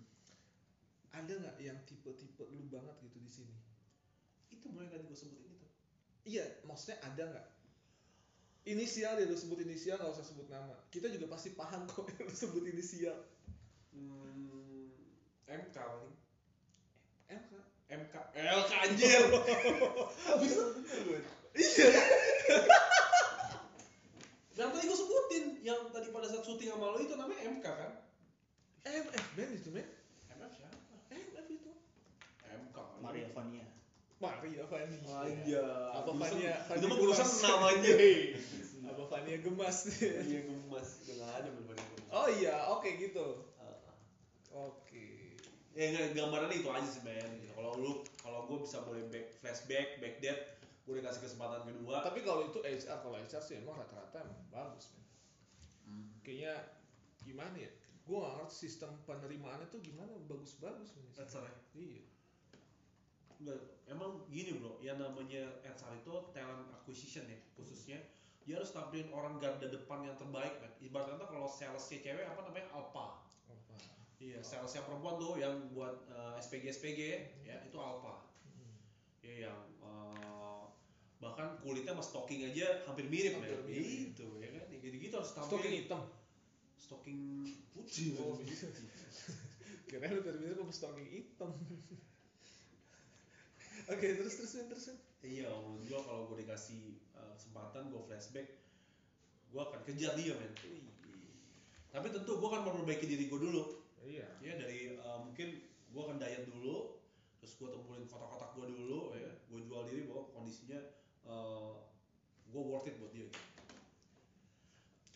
Ada 1.15 1.33
nggak 1.39 1.57
yang 1.63 1.79
tipe-tipe 1.87 2.43
lu 2.51 2.67
banget 2.67 2.95
gitu 3.07 3.17
di 3.23 3.31
sini? 3.31 3.55
itu 4.51 4.67
mulai 4.67 4.91
tadi 4.91 5.07
gue 5.07 5.15
sebutin 5.15 5.47
itu 5.47 5.67
Iya, 6.21 6.45
maksudnya 6.69 7.01
ada 7.01 7.23
nggak? 7.33 7.47
Inisial 8.61 9.17
ya 9.17 9.25
lu 9.25 9.33
sebut 9.33 9.57
inisial 9.65 9.97
nggak 9.97 10.13
usah 10.13 10.25
sebut 10.25 10.45
nama. 10.51 10.77
Kita 10.93 11.09
juga 11.09 11.33
pasti 11.33 11.57
paham 11.57 11.89
kok 11.89 12.05
yang 12.13 12.29
lu 12.29 12.35
sebut 12.35 12.63
inisial. 12.65 13.17
hmm. 13.95 14.93
MK 15.51 15.77
paling 15.77 16.13
Kak. 17.31 17.65
MK 17.91 18.15
LK 18.39 18.71
anjir 18.87 19.21
Bisa 20.39 20.61
bener 20.75 20.99
gue. 21.03 21.19
yang 24.55 24.69
tadi 24.71 24.85
gue 24.87 24.99
sebutin 24.99 25.45
yang 25.65 25.79
tadi 25.89 26.07
pada 26.13 26.27
saat 26.29 26.45
syuting 26.45 26.69
sama 26.69 26.93
lo 26.93 26.99
itu 27.01 27.17
namanya 27.17 27.41
MK 27.49 27.65
kan 27.65 27.91
MF 28.85 29.25
Ben 29.35 29.49
itu 29.57 29.69
men. 29.73 29.87
MF 30.37 30.51
siapa 30.53 30.77
MF 31.09 31.47
itu. 31.49 31.71
MK 32.45 32.77
Maria 33.01 33.27
Fania. 34.21 34.63
Aja. 34.69 35.65
Apa 35.97 36.11
Fania? 36.13 36.53
Itu 36.77 36.85
mah 36.85 36.97
Gemas. 37.01 37.31
namanya. 37.41 37.93
Apa 38.91 39.03
Fania 39.07 39.37
gemas? 39.41 39.77
Iya 40.01 40.39
gemas. 40.45 41.05
Udah 41.05 41.15
nggak 41.21 41.31
ada 41.41 41.49
ada. 41.49 41.83
oh 42.11 42.27
iya, 42.27 42.55
oke 42.75 42.89
gitu. 42.97 43.45
Ah. 43.61 43.77
Oke. 44.67 45.37
Ya 45.71 45.95
nggak 45.95 46.17
gambarannya 46.17 46.59
itu 46.59 46.69
aja 46.69 46.89
sih. 46.89 47.01
Gitu. 47.01 47.53
Kalau 47.55 47.71
lu, 47.77 47.91
kalau 48.19 48.49
gue 48.49 48.57
bisa 48.65 48.83
boleh 48.83 49.05
back 49.07 49.31
flashback, 49.39 50.01
back 50.03 50.19
date, 50.19 50.59
gue 50.83 50.93
dikasih 50.99 51.21
kesempatan 51.23 51.63
kedua. 51.63 52.03
Tapi 52.03 52.19
kalau 52.25 52.51
itu 52.51 52.59
HR, 52.61 52.99
kalau 53.05 53.17
HR 53.21 53.41
sih 53.41 53.55
emang 53.61 53.79
rata-rata 53.79 54.27
emang 54.27 54.41
bagus. 54.51 54.91
Hmm. 55.87 56.11
Kayaknya 56.25 56.53
gimana 57.23 57.55
ya? 57.55 57.71
Gue 58.01 58.17
gak 58.17 58.33
ngerti 58.43 58.55
sistem 58.67 58.91
penerimaannya 59.07 59.71
tuh 59.71 59.79
gimana 59.79 60.11
bagus-bagus. 60.27 60.91
Iya. 61.77 62.01
Enggak, 63.41 63.57
emang 63.89 64.21
gini 64.29 64.61
bro, 64.61 64.77
yang 64.85 65.01
namanya 65.01 65.49
HR 65.65 65.97
itu 65.97 66.13
talent 66.29 66.69
acquisition 66.77 67.25
ya 67.25 67.41
khususnya 67.57 67.97
dia 68.45 68.57
harus 68.57 68.69
tampilin 68.69 69.09
orang 69.13 69.41
garda 69.41 69.65
depan 69.65 70.05
yang 70.05 70.13
terbaik 70.17 70.61
kan. 70.61 70.69
Ibarat 70.77 71.17
kata 71.17 71.25
kalau 71.25 71.49
salesnya 71.49 72.05
cewek 72.05 72.25
apa 72.25 72.41
namanya 72.45 72.69
alpha. 72.73 73.21
Apa? 73.49 73.75
Iya, 74.21 74.45
salesnya 74.45 74.85
perempuan 74.85 75.17
tuh 75.17 75.41
yang 75.41 75.73
buat 75.73 76.05
eh, 76.09 76.41
SPG 76.41 76.65
SPG 76.69 76.99
ya 77.45 77.65
itu 77.65 77.77
alpha. 77.81 78.29
Hmm. 78.45 78.77
Ya 79.25 79.49
yang 79.49 79.59
eh, 79.81 80.63
bahkan 81.21 81.57
kulitnya 81.61 81.97
sama 81.97 82.05
stocking 82.05 82.45
aja 82.45 82.85
hampir 82.85 83.05
mirip 83.09 83.41
Hampir 83.41 83.57
men. 83.61 83.65
mirip. 83.65 83.85
Gitu 83.89 84.27
ya 84.37 84.49
kan. 84.53 84.63
Ya 84.69 84.77
gitu-gitu 84.81 85.13
harus 85.17 85.31
tampilin. 85.33 85.49
Stocking 85.49 85.73
hitam. 85.81 86.01
Stocking 86.77 87.19
putih. 87.73 88.05
Oh, 88.21 88.37
men. 88.37 88.45
gitu. 88.49 88.69
Kira 89.89 90.09
lu 90.09 90.21
terbiasa 90.25 90.61
sama 90.61 90.73
stocking 90.73 91.09
hitam. 91.09 91.49
Oke, 93.89 94.07
terus 94.17 94.33
terus 94.37 94.53
terus. 94.53 94.85
Men. 94.91 94.97
Iya, 95.21 95.49
menurut 95.53 95.85
gua 95.85 96.01
kalau 96.05 96.21
gue 96.33 96.37
dikasih 96.45 96.97
uh, 97.13 97.33
kesempatan, 97.37 97.93
gue 97.93 98.01
flashback, 98.05 98.47
gue 99.53 99.61
akan 99.61 99.81
kejar 99.85 100.13
dia, 100.17 100.33
men. 100.37 100.53
Tapi 101.91 102.07
tentu 102.09 102.39
gue 102.39 102.47
akan 102.49 102.61
memperbaiki 102.65 103.05
diri 103.05 103.25
gue 103.29 103.39
dulu. 103.39 103.81
Iya. 104.01 104.27
Ya 104.41 104.53
dari 104.57 104.97
uh, 104.97 105.21
mungkin 105.21 105.61
gue 105.65 106.01
akan 106.01 106.17
diet 106.17 106.49
dulu, 106.49 106.97
terus 107.41 107.53
gue 107.57 107.69
temuin 107.69 108.05
kotak-kotak 108.09 108.57
gue 108.57 108.67
dulu, 108.69 109.13
ya. 109.13 109.31
Gue 109.49 109.59
jual 109.65 109.81
diri 109.89 110.09
bahwa 110.09 110.29
kondisinya 110.33 110.79
uh, 111.29 111.85
gue 112.49 112.61
worth 112.61 112.89
it 112.89 112.97
buat 112.97 113.13
dia. 113.13 113.29
Gitu. 113.29 113.39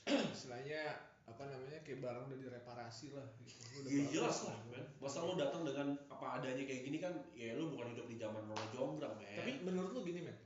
Istilahnya 0.06 1.14
apa 1.25 1.43
namanya 1.49 1.81
kayak 1.81 2.05
barang 2.05 2.29
udah 2.29 2.39
direparasi 2.39 3.17
lah 3.17 3.25
gitu. 3.41 3.61
Udah 3.81 3.89
Iya 3.89 4.03
jelas 4.13 4.45
lah, 4.45 4.57
men. 4.69 4.85
Masa 5.01 5.25
lu 5.25 5.33
datang 5.35 5.65
dengan 5.65 5.97
apa 6.07 6.39
adanya 6.41 6.63
kayak 6.63 6.85
gini 6.85 6.97
kan, 7.01 7.13
ya 7.33 7.57
lu 7.57 7.73
bukan 7.73 7.97
hidup 7.97 8.05
di 8.05 8.17
zaman 8.21 8.45
Rono 8.45 8.67
Jonggrang, 8.71 9.17
men. 9.17 9.38
Tapi 9.41 9.51
menurut 9.65 9.91
lu 9.97 10.01
gini 10.05 10.21
men, 10.21 10.38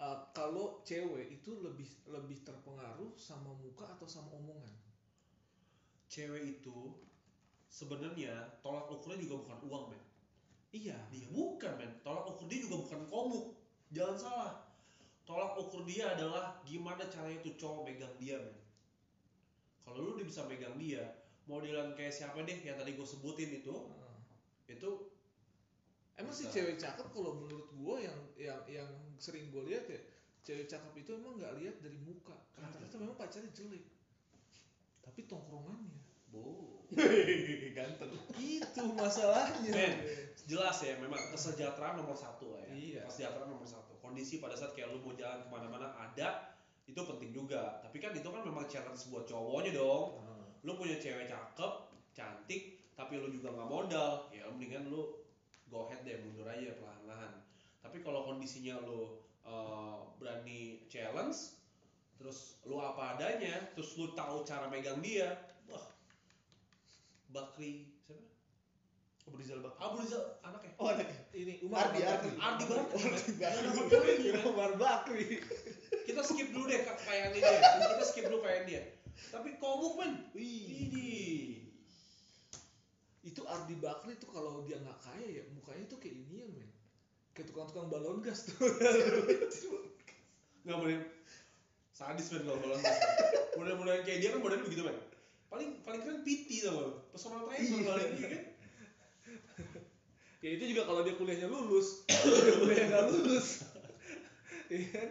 uh, 0.00 0.24
kalau 0.32 0.80
cewek 0.82 1.28
itu 1.28 1.60
lebih 1.60 1.86
lebih 2.08 2.40
terpengaruh 2.40 3.12
sama 3.20 3.52
muka 3.60 3.84
atau 3.92 4.08
sama 4.08 4.32
omongan? 4.32 4.84
cewek 6.14 6.60
itu 6.60 6.94
sebenarnya 7.66 8.62
tolak 8.62 8.86
ukurnya 8.86 9.18
juga 9.18 9.42
bukan 9.42 9.58
uang, 9.66 9.84
men. 9.90 10.02
Iya. 10.70 10.98
Dia 11.10 11.26
bukan 11.34 11.72
men, 11.74 11.90
tolak 12.06 12.30
ukur 12.30 12.46
dia 12.46 12.62
juga 12.62 12.86
bukan 12.86 13.02
komuk. 13.10 13.46
Jangan 13.90 14.16
salah. 14.18 14.52
Tolak 15.26 15.58
ukur 15.58 15.82
dia 15.82 16.14
adalah 16.14 16.62
gimana 16.62 17.02
caranya 17.10 17.42
tuh 17.42 17.58
cowok 17.58 17.90
megang 17.90 18.14
dia 18.22 18.38
men. 18.38 18.54
Kalau 19.84 20.00
lu 20.00 20.10
udah 20.16 20.26
bisa 20.26 20.42
megang 20.48 20.76
dia, 20.80 21.04
modelan 21.44 21.92
kayak 21.92 22.12
siapa 22.12 22.40
deh 22.42 22.58
yang 22.64 22.80
tadi 22.80 22.96
gue 22.96 23.06
sebutin 23.06 23.60
itu, 23.60 23.72
Uh, 23.72 24.16
itu 24.68 25.14
Emang 26.14 26.30
sih 26.30 26.46
Bisa. 26.46 26.54
cewek 26.62 26.76
cakep 26.78 27.06
kalau 27.10 27.32
menurut 27.42 27.68
gua 27.74 27.98
yang 27.98 28.18
yang 28.38 28.60
yang 28.70 28.90
sering 29.18 29.50
gua 29.50 29.66
lihat 29.66 29.82
ya 29.90 29.98
cewek 30.46 30.70
cakep 30.70 30.92
itu 31.02 31.10
emang 31.18 31.40
nggak 31.40 31.58
lihat 31.58 31.76
dari 31.82 31.98
muka. 32.06 32.36
Rata-rata 32.54 32.96
memang 33.02 33.18
pacarnya 33.18 33.50
jelek. 33.50 33.82
Tapi 35.02 35.20
tongkrongannya. 35.26 35.98
bo. 36.30 36.82
Ganteng. 37.78 38.12
Itu 38.38 38.82
masalahnya. 38.94 39.72
Men, 39.74 39.94
jelas 40.46 40.78
ya 40.84 40.94
memang 41.02 41.18
kesejahteraan 41.34 41.98
nomor 41.98 42.14
satu 42.14 42.54
lah 42.54 42.62
ya. 42.68 42.70
Iya. 42.74 43.02
Kesejahteraan 43.10 43.50
nomor 43.50 43.66
satu. 43.66 43.98
Kondisi 43.98 44.38
pada 44.38 44.54
saat 44.54 44.76
kayak 44.76 44.94
lu 44.94 45.02
mau 45.02 45.16
jalan 45.16 45.42
ke 45.42 45.48
mana-mana 45.50 45.90
ada, 45.96 46.53
itu 46.84 47.00
penting 47.00 47.30
juga. 47.32 47.80
Tapi 47.80 47.96
kan 47.98 48.12
itu 48.12 48.28
kan 48.28 48.44
memang 48.44 48.68
challenge 48.68 49.08
buat 49.08 49.24
cowoknya 49.24 49.72
dong. 49.76 50.20
Ah. 50.20 50.44
lu 50.64 50.80
punya 50.80 50.96
cewek 50.96 51.28
cakep 51.28 51.72
cantik 52.16 52.80
tapi 52.96 53.20
lu 53.20 53.28
juga 53.28 53.52
nggak 53.52 53.68
modal 53.68 54.32
ya 54.32 54.48
mendingan 54.48 54.88
lu 54.88 55.20
go 55.68 55.84
ahead 55.84 56.00
deh 56.06 56.16
mundur 56.24 56.48
aja 56.48 56.72
perlahan-lahan 56.80 57.36
tapi 57.84 58.00
kalau 58.00 58.24
kondisinya 58.24 58.80
lo 58.80 59.20
uh, 59.44 60.08
berani 60.16 60.86
challenge 60.88 61.58
terus 62.16 62.56
lu 62.64 62.80
apa 62.80 63.18
adanya 63.18 63.68
terus 63.76 63.92
lu 64.00 64.16
tahu 64.16 64.40
cara 64.46 64.72
megang 64.72 65.04
dia 65.04 65.36
wah 65.68 65.84
Bakri 67.28 67.90
siapa 68.00 68.24
Abu 69.28 69.36
Rizal 69.36 69.60
Bakri. 69.60 69.80
Abu 69.84 69.96
Rizal 70.00 70.24
anaknya 70.40 70.72
Oh, 70.80 70.88
anaknya. 70.88 71.18
ini 71.36 71.54
Umar 71.60 71.90
Ardi, 71.90 72.00
Bakri. 72.00 72.30
Ardi 72.40 72.64
Bakri 72.64 72.94
Ardi 73.42 73.68
Bakri. 73.90 74.28
Umar 74.48 74.72
Bakri. 74.80 75.44
Kita 76.14 76.22
skip 76.30 76.48
dulu 76.54 76.64
deh 76.70 76.78
kekayaan 76.78 77.30
dia. 77.34 77.42
Kita 77.98 78.06
skip 78.06 78.24
dulu 78.30 78.38
kekayaan 78.46 78.66
dia. 78.70 78.82
Tapi 79.34 79.58
komuk 79.58 79.98
men. 79.98 80.12
Wih. 80.30 80.86
ini. 80.86 81.10
Itu 83.26 83.42
Ardi 83.50 83.74
Bakri 83.82 84.14
tuh 84.22 84.30
kalau 84.30 84.62
dia 84.62 84.78
nggak 84.78 84.94
kaya 85.02 85.26
ya 85.26 85.42
mukanya 85.50 85.90
tuh 85.90 85.98
kayak 85.98 86.14
ini 86.14 86.46
ya 86.46 86.48
men. 86.54 86.70
Kayak 87.34 87.50
tukang-tukang 87.50 87.90
balon 87.90 88.22
gas 88.22 88.46
tuh. 88.46 88.62
nggak 90.62 90.78
boleh. 90.78 91.02
Sadis 91.90 92.30
men 92.30 92.46
kalau 92.46 92.62
bola 92.62 92.78
model-model 93.58 94.06
kayak 94.06 94.18
dia 94.22 94.30
kan 94.30 94.38
modelnya 94.38 94.62
begitu 94.70 94.86
men. 94.86 94.94
Paling 95.50 95.82
paling 95.82 95.98
keren 95.98 96.22
PT 96.22 96.62
tau 96.62 96.78
lu? 96.78 96.94
Personal 97.10 97.50
trainer 97.50 97.82
paling 97.82 98.10
iya 98.22 98.28
kan? 98.30 98.42
Ya 100.44 100.50
itu 100.60 100.64
juga 100.76 100.86
kalau 100.86 101.02
dia 101.02 101.18
kuliahnya 101.18 101.50
lulus. 101.50 102.06
dia 102.06 102.54
kuliah 102.62 102.86
nggak 102.86 103.04
lulus. 103.10 103.66
Iya 104.70 104.86
kan? 104.94 105.10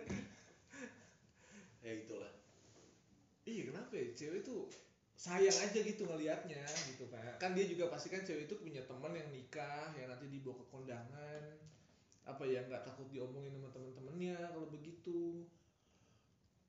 ya 1.84 1.92
itulah 2.00 2.32
Iya 3.54 3.63
kenapa 3.70 3.94
ya? 3.94 4.08
Cewek 4.18 4.42
tuh 4.42 4.66
sayang 5.13 5.54
aja 5.54 5.80
gitu 5.80 6.04
ngelihatnya 6.10 6.66
gitu 6.89 7.06
kan 7.08 7.38
kan 7.38 7.54
dia 7.54 7.70
juga 7.70 7.88
pasti 7.94 8.10
kan 8.10 8.26
cewek 8.26 8.50
itu 8.50 8.58
punya 8.58 8.82
teman 8.84 9.13
yang 9.13 9.30
nikah 9.30 9.94
yang 9.94 10.10
nanti 10.10 10.26
dibawa 10.28 10.58
ke 10.58 10.66
kondangan. 10.74 11.44
Apa 12.24 12.44
ya 12.48 12.63
nggak 12.66 12.88
takut 12.88 13.08
diomongin 13.12 13.54
sama 13.56 13.70
temen-temennya 13.72 14.52
kalau 14.52 14.68
begitu. 14.74 15.46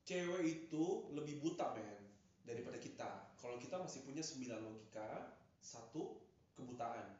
Cewek 0.05 0.44
itu 0.44 0.85
lebih 1.16 1.40
buta 1.40 1.73
men 1.73 2.05
daripada 2.44 2.77
kita. 2.77 3.33
Kalau 3.40 3.57
kita 3.57 3.81
masih 3.81 4.05
punya 4.05 4.20
9 4.20 4.61
logika 4.61 5.40
satu 5.64 6.20
kebutaan. 6.53 7.16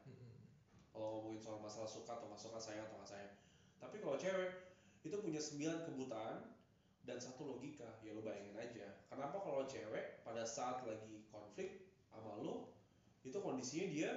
Kalau 0.93 1.19
ngomongin 1.19 1.41
soal 1.41 1.59
masalah 1.59 1.89
suka 1.89 2.15
atau 2.15 2.29
nggak 2.29 2.39
suka 2.39 2.59
sayang 2.61 2.85
atau 2.87 3.01
nggak 3.01 3.11
sayang. 3.11 3.33
Tapi 3.81 3.99
kalau 3.99 4.15
cewek 4.21 4.51
itu 5.01 5.15
punya 5.19 5.41
9 5.41 5.87
kebutaan 5.89 6.54
dan 7.05 7.21
satu 7.21 7.45
logika 7.45 8.01
ya 8.01 8.11
lu 8.17 8.25
bayangin 8.25 8.57
aja. 8.57 8.85
Kenapa 9.07 9.37
kalau 9.37 9.63
cewek 9.69 10.25
pada 10.25 10.41
saat 10.41 10.81
lagi 10.89 11.21
konflik 11.29 11.85
sama 12.09 12.41
lu 12.41 12.73
itu 13.21 13.37
kondisinya 13.37 13.87
dia 13.93 14.11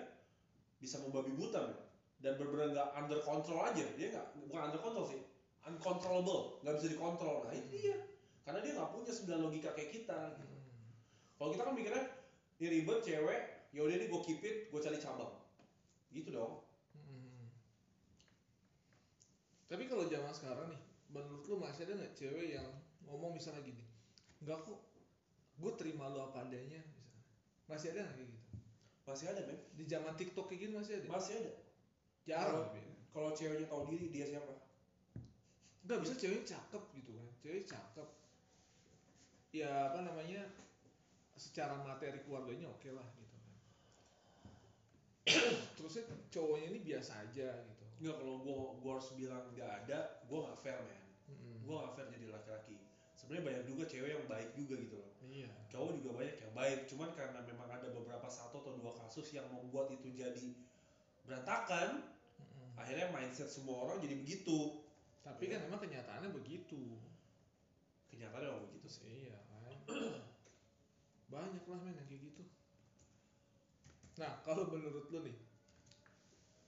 bisa 0.80 1.00
membabi 1.04 1.36
buta 1.36 1.76
dan 2.18 2.34
benar-benar 2.40 2.72
nggak 2.74 2.88
under 2.96 3.20
control 3.22 3.60
aja 3.62 3.84
dia 3.94 4.08
nggak 4.10 4.26
bukan 4.48 4.60
under 4.72 4.80
control 4.80 5.06
sih 5.06 5.20
uncontrollable 5.68 6.64
nggak 6.64 6.74
bisa 6.80 6.88
dikontrol. 6.96 7.44
Nah 7.44 7.52
itu 7.52 7.68
dia. 7.76 7.96
Karena 8.42 8.64
dia 8.64 8.72
nggak 8.80 8.90
punya 8.96 9.12
9 9.12 9.44
logika 9.44 9.70
kayak 9.76 9.92
kita 9.92 10.18
gitu. 10.40 10.56
Kalau 11.36 11.52
kita 11.52 11.62
kan 11.68 11.74
mikirnya 11.76 12.04
ini 12.58 12.66
ribet 12.80 12.98
cewek 13.04 13.40
ya 13.76 13.84
udah 13.84 13.96
nih 14.00 14.08
gue 14.08 14.20
keep 14.24 14.40
it 14.40 14.56
gue 14.72 14.80
cari 14.80 14.96
cabang. 14.96 15.36
Gitu 16.08 16.32
dong. 16.32 16.64
Mm. 16.96 17.52
tapi 19.68 19.84
kalau 19.84 20.08
zaman 20.08 20.32
sekarang 20.32 20.72
nih 20.72 20.87
menurut 21.08 21.44
lu 21.48 21.56
masih 21.56 21.88
ada 21.88 21.96
nggak 21.96 22.14
cewek 22.16 22.56
yang 22.56 22.68
ngomong 23.08 23.32
misalnya 23.32 23.64
gini 23.64 23.84
nggak 24.44 24.58
kok 24.68 24.78
gue 25.58 25.72
terima 25.74 26.06
lu 26.06 26.22
apa 26.22 26.46
adanya 26.46 26.78
misalnya. 26.78 27.06
Masih 27.66 27.90
ada 27.92 28.06
nggak 28.06 28.14
kayak 28.16 28.28
gitu? 28.30 28.46
Masih 29.08 29.26
ada 29.32 29.40
men 29.48 29.58
di 29.74 29.84
zaman 29.88 30.12
TikTok 30.14 30.46
kayak 30.46 30.60
gini 30.62 30.72
masih 30.78 30.94
ada? 31.02 31.06
Masih 31.10 31.34
ada. 31.42 31.52
Jarang 32.28 32.70
Kalau- 33.10 33.34
ceweknya 33.34 33.66
tahu 33.66 33.82
diri 33.90 34.06
dia 34.14 34.24
siapa? 34.30 34.54
Nggak 35.88 35.98
bisa 36.06 36.14
cewek 36.14 36.42
cakep 36.46 36.82
gitu 36.94 37.10
kan. 37.16 37.28
Cewek 37.42 37.64
cakep. 37.66 38.08
Ya 39.50 39.90
apa 39.90 40.04
namanya 40.04 40.46
secara 41.34 41.74
materi 41.82 42.20
keluarganya 42.22 42.68
oke 42.70 42.88
lah 42.94 43.06
gitu 43.18 43.34
kan. 43.34 43.52
Terusnya 45.76 46.04
cowoknya 46.30 46.66
ini 46.70 46.78
biasa 46.84 47.12
aja 47.26 47.48
gitu 47.66 47.77
Enggak 47.98 48.16
kalau 48.22 48.36
gua 48.46 48.56
gua 48.78 48.92
harus 48.98 49.10
bilang 49.18 49.44
nggak 49.54 49.70
ada 49.84 50.22
gua 50.30 50.38
nggak 50.46 50.58
fair 50.62 50.78
men 50.86 51.02
Mm-mm. 51.28 51.54
gua 51.66 51.74
nggak 51.82 51.94
fair 51.98 52.06
jadi 52.14 52.26
laki-laki. 52.30 52.76
Sebenarnya 53.18 53.44
banyak 53.50 53.64
juga 53.66 53.82
cewek 53.90 54.10
yang 54.14 54.26
baik 54.30 54.50
juga 54.54 54.74
gitu 54.78 54.94
loh. 55.02 55.10
Iya. 55.26 55.50
Cowok 55.68 55.90
juga 55.98 56.10
banyak 56.22 56.36
yang 56.38 56.54
baik 56.54 56.78
cuman 56.86 57.10
karena 57.12 57.40
memang 57.42 57.68
ada 57.68 57.88
beberapa 57.90 58.28
satu 58.30 58.62
atau 58.62 58.72
dua 58.78 58.94
kasus 58.94 59.34
yang 59.34 59.50
membuat 59.50 59.90
itu 59.90 60.08
jadi 60.14 60.54
berantakan 61.26 62.06
akhirnya 62.78 63.10
mindset 63.10 63.50
semua 63.50 63.84
orang 63.84 63.98
jadi 63.98 64.14
begitu. 64.14 64.86
Tapi 65.26 65.50
kan 65.50 65.66
emang 65.66 65.82
kenyataannya 65.82 66.30
begitu. 66.30 66.96
Kenyataannya 68.14 68.48
memang 68.48 68.64
begitu 68.70 68.88
sih. 68.88 69.02
Iya 69.26 69.36
kan? 69.50 69.76
Banyak 71.28 71.64
lah 71.66 71.78
men 71.82 71.98
yang 71.98 72.06
kayak 72.06 72.22
gitu. 72.32 72.42
Nah 74.22 74.40
kalau 74.46 74.70
menurut 74.70 75.10
lu 75.10 75.20
nih 75.26 75.36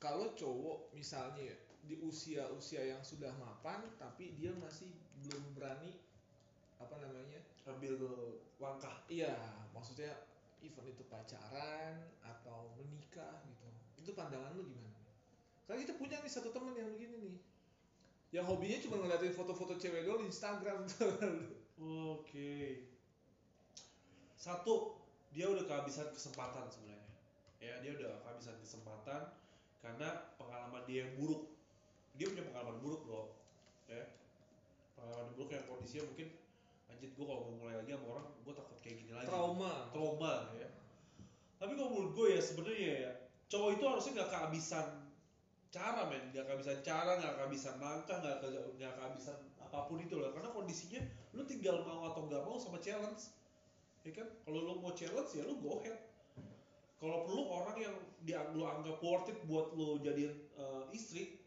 kalau 0.01 0.33
cowok 0.33 0.97
misalnya 0.97 1.53
ya, 1.53 1.57
di 1.85 1.95
usia-usia 2.01 2.97
yang 2.97 3.05
sudah 3.05 3.29
mapan 3.37 3.85
tapi 4.01 4.33
dia 4.41 4.51
masih 4.57 4.89
belum 5.21 5.53
berani 5.53 6.01
apa 6.81 6.97
namanya? 6.97 7.45
Ambil 7.69 8.01
langkah. 8.57 9.05
Iya 9.13 9.37
maksudnya 9.77 10.25
event 10.65 10.89
itu 10.89 11.05
pacaran 11.09 12.01
atau 12.25 12.73
menikah 12.81 13.45
gitu. 13.45 13.69
Itu 14.01 14.17
pandangan 14.17 14.57
lu 14.57 14.65
gimana? 14.65 15.01
Karena 15.69 15.85
kita 15.85 15.95
punya 16.01 16.17
nih 16.25 16.33
satu 16.33 16.49
teman 16.51 16.73
yang 16.73 16.89
begini 16.97 17.17
nih. 17.21 17.37
Yang 18.31 18.45
hobinya 18.49 18.79
cuma 18.81 18.97
ngeliatin 19.05 19.35
foto-foto 19.37 19.77
cewek 19.77 20.09
doang 20.09 20.25
di 20.25 20.33
Instagram. 20.33 20.81
Oke. 22.17 22.89
Satu 24.41 24.97
dia 25.37 25.45
udah 25.49 25.69
kehabisan 25.69 26.09
kesempatan 26.13 26.65
sebenarnya. 26.73 27.13
Ya 27.61 27.77
dia 27.85 27.93
udah 28.01 28.25
kehabisan 28.25 28.57
kesempatan 28.65 29.29
karena 29.81 30.09
pengalaman 30.37 30.85
dia 30.85 31.09
yang 31.09 31.12
buruk. 31.16 31.49
Dia 32.16 32.29
punya 32.29 32.45
pengalaman 32.53 32.77
buruk 32.85 33.01
bro. 33.09 33.23
Ya. 33.88 34.05
Pengalaman 34.97 35.29
buruk 35.35 35.51
yang 35.57 35.64
kondisinya 35.64 36.05
mungkin 36.12 36.29
anjir 36.93 37.09
gue 37.16 37.25
kalau 37.25 37.49
mau 37.49 37.55
mulai 37.64 37.81
lagi 37.81 37.90
sama 37.97 38.07
orang 38.19 38.27
gue 38.45 38.55
takut 38.55 38.79
kayak 38.85 38.97
gini 39.01 39.12
lagi. 39.16 39.29
Trauma. 39.29 39.88
Trauma 39.88 40.35
ya. 40.57 40.69
Tapi 41.57 41.73
kalau 41.77 41.90
menurut 41.93 42.12
gue 42.12 42.27
ya 42.37 42.40
sebenarnya 42.40 42.93
ya 43.09 43.11
cowok 43.51 43.71
itu 43.81 43.85
harusnya 43.88 44.12
nggak 44.21 44.31
kehabisan 44.31 44.87
cara 45.73 46.01
men. 46.12 46.25
Nggak 46.33 46.45
kehabisan 46.45 46.79
cara 46.85 47.12
nggak 47.16 47.35
kehabisan 47.40 47.75
langkah 47.81 48.16
nggak 48.21 48.37
ke- 48.45 48.73
nggak 48.77 48.93
kehabisan 48.97 49.37
apa 49.61 49.87
pun 49.87 50.03
itu 50.03 50.19
loh 50.19 50.35
karena 50.35 50.51
kondisinya 50.51 51.01
lu 51.33 51.47
tinggal 51.47 51.81
mau 51.87 52.11
atau 52.12 52.29
nggak 52.29 52.43
mau 52.45 52.61
sama 52.61 52.77
challenge. 52.85 53.33
Ya 54.05 54.12
kan? 54.12 54.29
Kalau 54.45 54.61
lu 54.61 54.77
mau 54.81 54.93
challenge 54.93 55.33
ya 55.33 55.45
lu 55.49 55.57
go 55.61 55.81
ahead 55.81 56.10
kalau 57.01 57.25
perlu 57.25 57.43
orang 57.49 57.77
yang 57.81 57.97
dia 58.29 58.45
lu 58.53 58.63
anggap 58.69 59.01
worth 59.01 59.33
it 59.33 59.41
buat 59.49 59.73
lu 59.73 59.99
jadiin 60.05 60.37
eh, 60.37 60.83
istri 60.93 61.41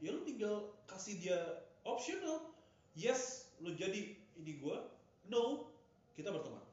ya 0.00 0.12
lu 0.16 0.24
tinggal 0.24 0.72
kasih 0.88 1.20
dia 1.20 1.38
optional 1.84 2.52
yes 2.96 3.52
lu 3.60 3.76
jadi 3.76 4.16
ini 4.40 4.52
gua 4.60 4.88
no 5.28 5.68
kita 6.16 6.32
berteman 6.32 6.64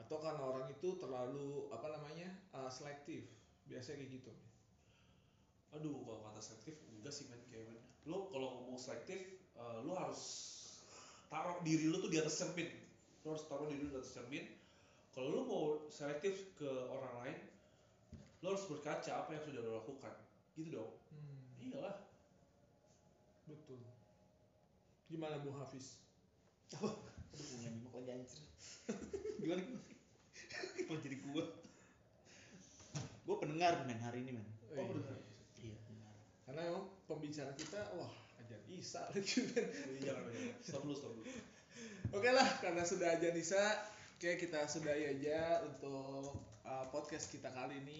atau 0.00 0.16
karena 0.16 0.40
orang 0.40 0.66
itu 0.72 0.96
terlalu 0.96 1.68
apa 1.68 1.92
namanya 1.92 2.32
uh, 2.56 2.72
selektif 2.72 3.28
biasanya 3.68 4.00
kayak 4.00 4.12
gitu 4.22 4.32
Aduh, 5.76 6.00
kalau 6.00 6.20
kata 6.24 6.40
selektif 6.40 6.80
enggak 6.88 7.12
sih 7.12 7.28
men 7.28 7.40
men. 7.52 7.76
Lu 8.08 8.32
kalau 8.32 8.56
ngomong 8.60 8.80
selektif, 8.80 9.36
eh, 9.52 9.78
lu 9.84 9.92
harus 9.92 10.22
taruh 11.28 11.60
diri 11.60 11.92
lu 11.92 12.00
tuh 12.00 12.08
di 12.08 12.16
atas 12.16 12.40
cermin. 12.40 12.72
Lu 13.24 13.36
harus 13.36 13.44
taruh 13.44 13.68
diri 13.68 13.84
lu 13.84 13.92
di 13.92 13.98
atas 14.00 14.16
cermin. 14.16 14.48
Kalau 15.12 15.28
lu 15.28 15.42
mau 15.44 15.64
selektif 15.92 16.56
ke 16.56 16.68
orang 16.88 17.14
lain, 17.20 17.38
harus 18.58 18.66
berkaca 18.66 19.12
apa 19.14 19.30
yang 19.32 19.44
sudah 19.46 19.60
lu 19.62 19.72
lakukan. 19.72 20.14
Gitu 20.58 20.74
dong. 20.74 20.90
Hmm, 21.14 21.62
Iyalah. 21.62 21.96
betul 23.46 23.78
gimana 25.08 25.40
Bu 25.40 25.48
Hafiz 25.56 25.96
Aduh, 26.76 27.00
punya 27.32 27.72
nyimak 27.72 27.96
lagi 27.96 28.10
anjir. 28.12 28.44
Gimana 29.40 29.60
gimana? 29.64 31.00
Jadi 31.00 31.16
gua? 31.24 31.48
Gua 33.24 33.36
pendengar 33.40 33.88
men 33.88 33.96
hari 34.00 34.20
ini 34.20 34.36
men. 34.36 34.44
Oh, 34.76 34.84
benar. 34.92 35.16
Iya, 35.56 35.80
pendengar. 35.80 36.12
karena 36.44 36.60
emang 36.68 36.86
pembicara 37.08 37.56
kita 37.56 37.80
wah 37.96 38.12
ajar 38.36 38.60
Isa 38.68 39.08
lagi 39.08 39.48
kan 39.48 39.64
Jangan. 39.96 40.28
Stop 40.60 40.84
dulu, 40.84 40.92
stop 40.92 41.12
dulu. 41.16 41.24
oke 42.12 42.28
lah 42.28 42.48
karena 42.60 42.84
sudah 42.84 43.16
ajar 43.16 43.32
Isa 43.32 43.64
oke 44.12 44.30
kita 44.36 44.68
sudahi 44.68 45.08
aja 45.16 45.64
untuk 45.64 46.36
uh, 46.64 46.84
podcast 46.92 47.32
kita 47.32 47.48
kali 47.48 47.80
ini 47.80 47.96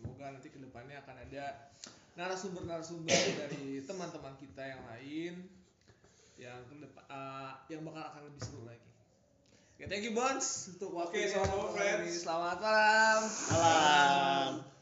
semoga 0.00 0.32
nanti 0.32 0.48
ke 0.48 0.56
depannya 0.56 0.96
akan 1.04 1.16
ada 1.28 1.44
narasumber-narasumber 2.16 3.20
dari 3.44 3.84
teman-teman 3.84 4.34
kita 4.40 4.62
yang 4.64 4.82
lain 4.88 5.34
yang 6.40 6.56
ke 6.72 6.74
depan, 6.80 7.04
uh, 7.12 7.52
yang 7.68 7.84
bakal 7.84 8.00
akan 8.00 8.22
lebih 8.32 8.40
seru 8.40 8.64
lagi. 8.64 8.88
Oke, 9.76 9.84
thank 9.92 10.04
you 10.08 10.16
Bons 10.16 10.72
untuk 10.72 10.96
waktunya 10.96 11.36
malam 11.36 11.52
ini. 11.52 11.72
friends. 11.76 12.24
Selamat 12.24 12.58
malam. 12.64 13.20
Malam. 13.52 14.79